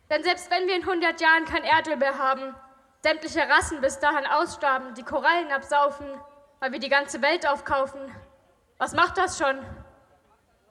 Denn 0.10 0.24
selbst 0.24 0.50
wenn 0.50 0.68
wir 0.68 0.76
in 0.76 0.84
100 0.84 1.20
Jahren 1.20 1.46
kein 1.46 1.64
Erdöl 1.64 1.98
mehr 1.98 2.18
haben, 2.18 2.56
sämtliche 3.04 3.42
Rassen 3.50 3.82
bis 3.82 4.00
dahin 4.00 4.26
ausstarben, 4.28 4.94
die 4.94 5.04
Korallen 5.04 5.52
absaufen, 5.52 6.08
weil 6.60 6.72
wir 6.72 6.80
die 6.80 6.90
ganze 6.90 7.22
Welt 7.22 7.48
aufkaufen, 7.48 8.00
was 8.78 8.94
macht 8.94 9.18
das 9.18 9.38
schon? 9.38 9.60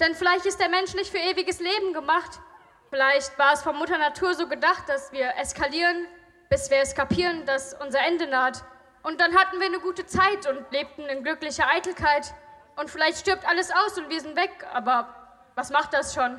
Denn 0.00 0.14
vielleicht 0.14 0.46
ist 0.46 0.60
der 0.60 0.70
Mensch 0.70 0.94
nicht 0.94 1.10
für 1.10 1.18
ewiges 1.18 1.60
Leben 1.60 1.92
gemacht. 1.92 2.40
Vielleicht 2.88 3.38
war 3.38 3.52
es 3.52 3.62
von 3.62 3.76
Mutter 3.76 3.98
Natur 3.98 4.34
so 4.34 4.48
gedacht, 4.48 4.88
dass 4.88 5.12
wir 5.12 5.36
eskalieren, 5.36 6.06
bis 6.48 6.70
wir 6.70 6.78
es 6.78 6.94
kapieren, 6.94 7.44
dass 7.44 7.74
unser 7.74 8.00
Ende 8.00 8.26
naht. 8.26 8.64
Und 9.08 9.22
dann 9.22 9.34
hatten 9.34 9.58
wir 9.58 9.64
eine 9.64 9.80
gute 9.80 10.04
Zeit 10.04 10.46
und 10.46 10.70
lebten 10.70 11.00
in 11.06 11.24
glücklicher 11.24 11.66
Eitelkeit. 11.66 12.34
Und 12.76 12.90
vielleicht 12.90 13.16
stirbt 13.16 13.48
alles 13.48 13.70
aus 13.70 13.96
und 13.96 14.10
wir 14.10 14.20
sind 14.20 14.36
weg, 14.36 14.50
aber 14.74 15.08
was 15.54 15.70
macht 15.70 15.94
das 15.94 16.12
schon? 16.12 16.36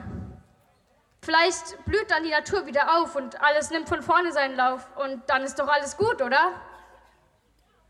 Vielleicht 1.23 1.83
blüht 1.85 2.11
dann 2.11 2.23
die 2.23 2.29
Natur 2.29 2.67
wieder 2.67 2.99
auf 2.99 3.15
und 3.15 3.41
alles 3.41 3.71
nimmt 3.71 3.89
von 3.89 4.03
vorne 4.03 4.31
seinen 4.31 4.55
Lauf 4.55 4.87
und 4.97 5.27
dann 5.31 5.41
ist 5.41 5.57
doch 5.57 5.67
alles 5.67 5.97
gut, 5.97 6.21
oder? 6.21 6.61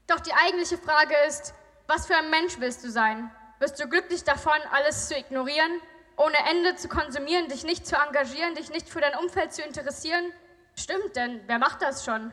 Doch 0.08 0.22
die 0.22 0.34
eigentliche 0.34 0.78
Frage 0.78 1.14
ist, 1.28 1.54
was 1.88 2.08
für 2.08 2.16
ein 2.16 2.30
Mensch 2.30 2.58
willst 2.62 2.82
du 2.86 2.90
sein? 2.90 3.30
Wirst 3.60 3.82
du 3.82 3.90
glücklich 3.90 4.24
davon, 4.24 4.58
alles 4.72 5.10
zu 5.10 5.18
ignorieren, 5.18 5.82
ohne 6.16 6.38
Ende 6.50 6.78
zu 6.78 6.88
konsumieren, 6.88 7.50
dich 7.50 7.66
nicht 7.66 7.86
zu 7.86 7.98
engagieren, 7.98 8.56
dich 8.56 8.70
nicht 8.70 8.88
für 8.88 9.02
dein 9.02 9.18
Umfeld 9.18 9.52
zu 9.52 9.62
interessieren? 9.62 10.32
Stimmt, 10.74 11.18
denn 11.18 11.42
wer 11.48 11.60
macht 11.60 11.82
das 11.82 12.06
schon? 12.06 12.32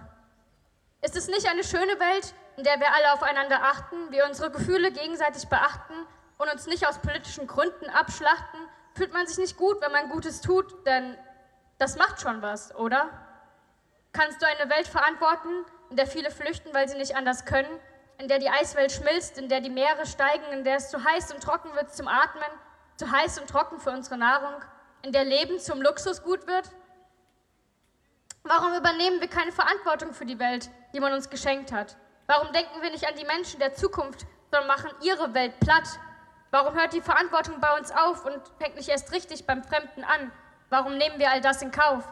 Ist 1.03 1.17
es 1.17 1.29
nicht 1.29 1.49
eine 1.49 1.65
schöne 1.65 1.99
Welt, 2.01 2.35
in 2.57 2.65
der 2.65 2.81
wir 2.81 2.93
alle 2.95 3.13
aufeinander 3.13 3.63
achten, 3.63 4.11
wir 4.11 4.25
unsere 4.27 4.51
Gefühle 4.51 4.91
gegenseitig 4.93 5.49
beachten 5.49 5.95
und 6.39 6.51
uns 6.51 6.67
nicht 6.67 6.87
aus 6.87 6.99
politischen 6.99 7.47
Gründen 7.47 7.89
abschlachten? 7.91 8.61
Fühlt 8.95 9.13
man 9.13 9.27
sich 9.27 9.39
nicht 9.39 9.57
gut, 9.57 9.81
wenn 9.83 9.93
man 9.93 10.09
Gutes 10.09 10.41
tut, 10.41 10.87
denn 10.87 11.17
das 11.79 11.97
macht 11.97 12.21
schon 12.21 12.41
was, 12.41 12.75
oder? 12.75 13.11
Kannst 14.13 14.41
du 14.41 14.47
eine 14.47 14.71
Welt 14.71 14.89
verantworten, 14.89 15.51
in 15.91 15.97
der 15.97 16.07
viele 16.07 16.31
flüchten, 16.31 16.73
weil 16.73 16.89
sie 16.89 16.97
nicht 16.97 17.15
anders 17.15 17.45
können, 17.45 17.69
in 18.19 18.29
der 18.29 18.39
die 18.39 18.49
Eiswelt 18.49 18.91
schmilzt, 18.91 19.37
in 19.37 19.51
der 19.51 19.61
die 19.61 19.71
Meere 19.71 20.07
steigen, 20.07 20.47
in 20.53 20.65
der 20.65 20.77
es 20.77 20.89
zu 20.89 21.05
heiß 21.05 21.33
und 21.33 21.43
trocken 21.43 21.75
wird 21.75 21.95
zum 21.95 22.09
Atmen, 22.09 22.49
zu 22.97 23.11
heiß 23.11 23.39
und 23.39 23.51
trocken 23.51 23.79
für 23.79 23.91
unsere 23.91 24.17
Nahrung, 24.17 24.63
in 25.03 25.13
der 25.13 25.25
Leben 25.25 25.59
zum 25.59 25.83
Luxusgut 25.83 26.47
wird? 26.47 26.71
Warum 28.43 28.75
übernehmen 28.75 29.21
wir 29.21 29.29
keine 29.29 29.53
Verantwortung 29.53 30.15
für 30.15 30.25
die 30.25 30.39
Welt, 30.39 30.71
die 30.97 31.01
man 31.01 31.13
uns 31.13 31.29
geschenkt 31.29 31.73
hat? 31.73 31.95
Warum 32.27 32.53
denken 32.55 32.81
wir 32.81 32.91
nicht 32.91 33.07
an 33.07 33.15
die 33.17 33.27
Menschen 33.27 33.61
der 33.61 33.75
Zukunft, 33.75 34.27
sondern 34.51 34.67
machen 34.67 34.91
ihre 35.03 35.35
Welt 35.35 35.61
platt? 35.61 35.87
Warum 36.51 36.75
hört 36.75 36.95
die 36.95 37.03
Verantwortung 37.03 37.61
bei 37.61 37.77
uns 37.77 37.91
auf 37.91 38.25
und 38.25 38.41
fängt 38.59 38.77
nicht 38.77 38.89
erst 38.89 39.13
richtig 39.13 39.47
beim 39.47 39.63
Fremden 39.63 40.05
an? 40.05 40.33
Warum 40.71 40.97
nehmen 40.97 41.19
wir 41.19 41.31
all 41.31 41.43
das 41.43 41.61
in 41.61 41.71
Kauf? 41.71 42.03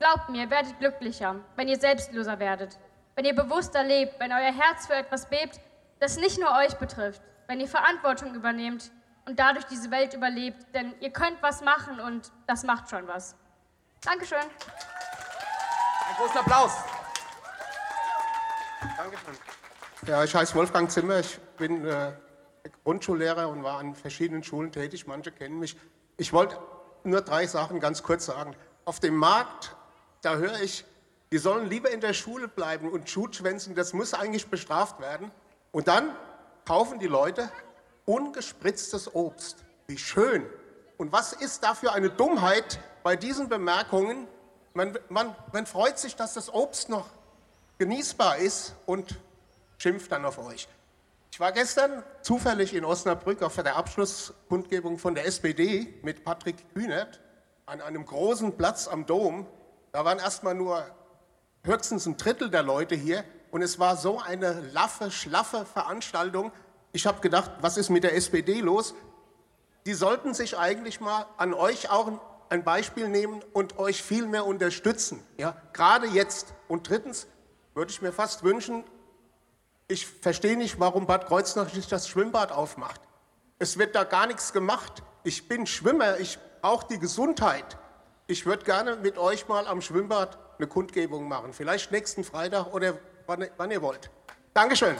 Glaubt 0.00 0.28
mir, 0.28 0.50
werdet 0.50 0.76
glücklicher, 0.80 1.36
wenn 1.54 1.68
ihr 1.68 1.78
selbstloser 1.78 2.40
werdet, 2.40 2.76
wenn 3.14 3.24
ihr 3.24 3.34
bewusster 3.34 3.84
lebt, 3.84 4.18
wenn 4.18 4.32
euer 4.32 4.52
Herz 4.52 4.88
für 4.88 4.94
etwas 4.94 5.26
bebt, 5.26 5.60
das 6.00 6.16
nicht 6.16 6.40
nur 6.40 6.50
euch 6.56 6.74
betrifft, 6.74 7.22
wenn 7.46 7.60
ihr 7.60 7.68
Verantwortung 7.68 8.34
übernehmt 8.34 8.90
und 9.24 9.38
dadurch 9.38 9.66
diese 9.66 9.92
Welt 9.92 10.14
überlebt, 10.14 10.74
denn 10.74 10.94
ihr 10.98 11.10
könnt 11.10 11.40
was 11.42 11.60
machen 11.60 12.00
und 12.00 12.32
das 12.48 12.64
macht 12.64 12.90
schon 12.90 13.06
was. 13.06 13.36
Dankeschön. 14.02 14.40
Einen 14.40 16.16
großen 16.18 16.38
Applaus. 16.38 16.95
Dankeschön. 19.06 19.36
Ja, 20.08 20.24
ich 20.24 20.34
heiße 20.34 20.52
Wolfgang 20.56 20.90
Zimmer, 20.90 21.20
ich 21.20 21.38
bin 21.58 21.86
äh, 21.86 22.12
Grundschullehrer 22.82 23.48
und 23.48 23.62
war 23.62 23.78
an 23.78 23.94
verschiedenen 23.94 24.42
Schulen 24.42 24.72
tätig, 24.72 25.06
manche 25.06 25.30
kennen 25.30 25.60
mich. 25.60 25.76
Ich 26.16 26.32
wollte 26.32 26.58
nur 27.04 27.20
drei 27.20 27.46
Sachen 27.46 27.78
ganz 27.78 28.02
kurz 28.02 28.26
sagen. 28.26 28.56
Auf 28.84 28.98
dem 28.98 29.14
Markt, 29.14 29.76
da 30.22 30.34
höre 30.34 30.60
ich, 30.60 30.84
die 31.30 31.38
sollen 31.38 31.70
lieber 31.70 31.88
in 31.92 32.00
der 32.00 32.14
Schule 32.14 32.48
bleiben 32.48 32.90
und 32.90 33.08
Schutschwänzen, 33.08 33.76
das 33.76 33.92
muss 33.92 34.12
eigentlich 34.12 34.48
bestraft 34.48 34.98
werden. 34.98 35.30
Und 35.70 35.86
dann 35.86 36.10
kaufen 36.64 36.98
die 36.98 37.06
Leute 37.06 37.48
ungespritztes 38.06 39.14
Obst. 39.14 39.64
Wie 39.86 39.98
schön. 39.98 40.44
Und 40.96 41.12
was 41.12 41.32
ist 41.32 41.62
da 41.62 41.74
für 41.74 41.92
eine 41.92 42.10
Dummheit 42.10 42.80
bei 43.04 43.14
diesen 43.14 43.48
Bemerkungen? 43.48 44.26
Man, 44.74 44.98
man, 45.10 45.36
man 45.52 45.64
freut 45.66 45.96
sich, 45.96 46.16
dass 46.16 46.34
das 46.34 46.52
Obst 46.52 46.88
noch 46.88 47.06
genießbar 47.78 48.38
ist 48.38 48.74
und 48.86 49.18
schimpft 49.78 50.10
dann 50.12 50.24
auf 50.24 50.38
euch. 50.38 50.68
Ich 51.30 51.40
war 51.40 51.52
gestern 51.52 52.02
zufällig 52.22 52.72
in 52.72 52.84
Osnabrück 52.84 53.42
auf 53.42 53.56
der 53.56 53.76
Abschlusskundgebung 53.76 54.98
von 54.98 55.14
der 55.14 55.26
SPD 55.26 55.94
mit 56.02 56.24
Patrick 56.24 56.56
Kühnert 56.72 57.20
an 57.66 57.82
einem 57.82 58.06
großen 58.06 58.56
Platz 58.56 58.88
am 58.88 59.04
Dom. 59.04 59.46
Da 59.92 60.04
waren 60.04 60.18
erstmal 60.18 60.54
nur 60.54 60.86
höchstens 61.62 62.06
ein 62.06 62.16
Drittel 62.16 62.48
der 62.48 62.62
Leute 62.62 62.94
hier 62.94 63.24
und 63.50 63.60
es 63.60 63.78
war 63.78 63.96
so 63.96 64.18
eine 64.18 64.60
laffe, 64.72 65.10
schlaffe 65.10 65.66
Veranstaltung. 65.66 66.52
Ich 66.92 67.06
habe 67.06 67.20
gedacht, 67.20 67.50
was 67.60 67.76
ist 67.76 67.90
mit 67.90 68.04
der 68.04 68.14
SPD 68.14 68.60
los? 68.60 68.94
Die 69.84 69.94
sollten 69.94 70.32
sich 70.32 70.56
eigentlich 70.56 71.00
mal 71.00 71.26
an 71.36 71.52
euch 71.52 71.90
auch 71.90 72.10
ein 72.48 72.64
Beispiel 72.64 73.08
nehmen 73.08 73.42
und 73.52 73.78
euch 73.78 74.02
viel 74.02 74.26
mehr 74.26 74.46
unterstützen. 74.46 75.22
Ja? 75.36 75.56
Gerade 75.72 76.06
jetzt. 76.06 76.54
Und 76.68 76.88
drittens 76.88 77.26
würde 77.76 77.92
ich 77.92 78.02
mir 78.02 78.12
fast 78.12 78.42
wünschen, 78.42 78.82
ich 79.86 80.06
verstehe 80.06 80.56
nicht, 80.56 80.80
warum 80.80 81.06
Bad 81.06 81.26
Kreuznach 81.26 81.72
nicht 81.74 81.92
das 81.92 82.08
Schwimmbad 82.08 82.50
aufmacht. 82.50 83.00
Es 83.58 83.78
wird 83.78 83.94
da 83.94 84.02
gar 84.02 84.26
nichts 84.26 84.52
gemacht. 84.52 85.02
Ich 85.22 85.46
bin 85.46 85.66
Schwimmer, 85.66 86.18
ich 86.18 86.38
brauche 86.60 86.88
die 86.88 86.98
Gesundheit. 86.98 87.78
Ich 88.26 88.46
würde 88.46 88.64
gerne 88.64 88.96
mit 88.96 89.18
euch 89.18 89.46
mal 89.46 89.68
am 89.68 89.80
Schwimmbad 89.80 90.38
eine 90.58 90.66
Kundgebung 90.66 91.28
machen. 91.28 91.52
Vielleicht 91.52 91.92
nächsten 91.92 92.24
Freitag 92.24 92.72
oder 92.72 92.98
wann, 93.26 93.46
wann 93.56 93.70
ihr 93.70 93.82
wollt. 93.82 94.10
Dankeschön. 94.54 94.96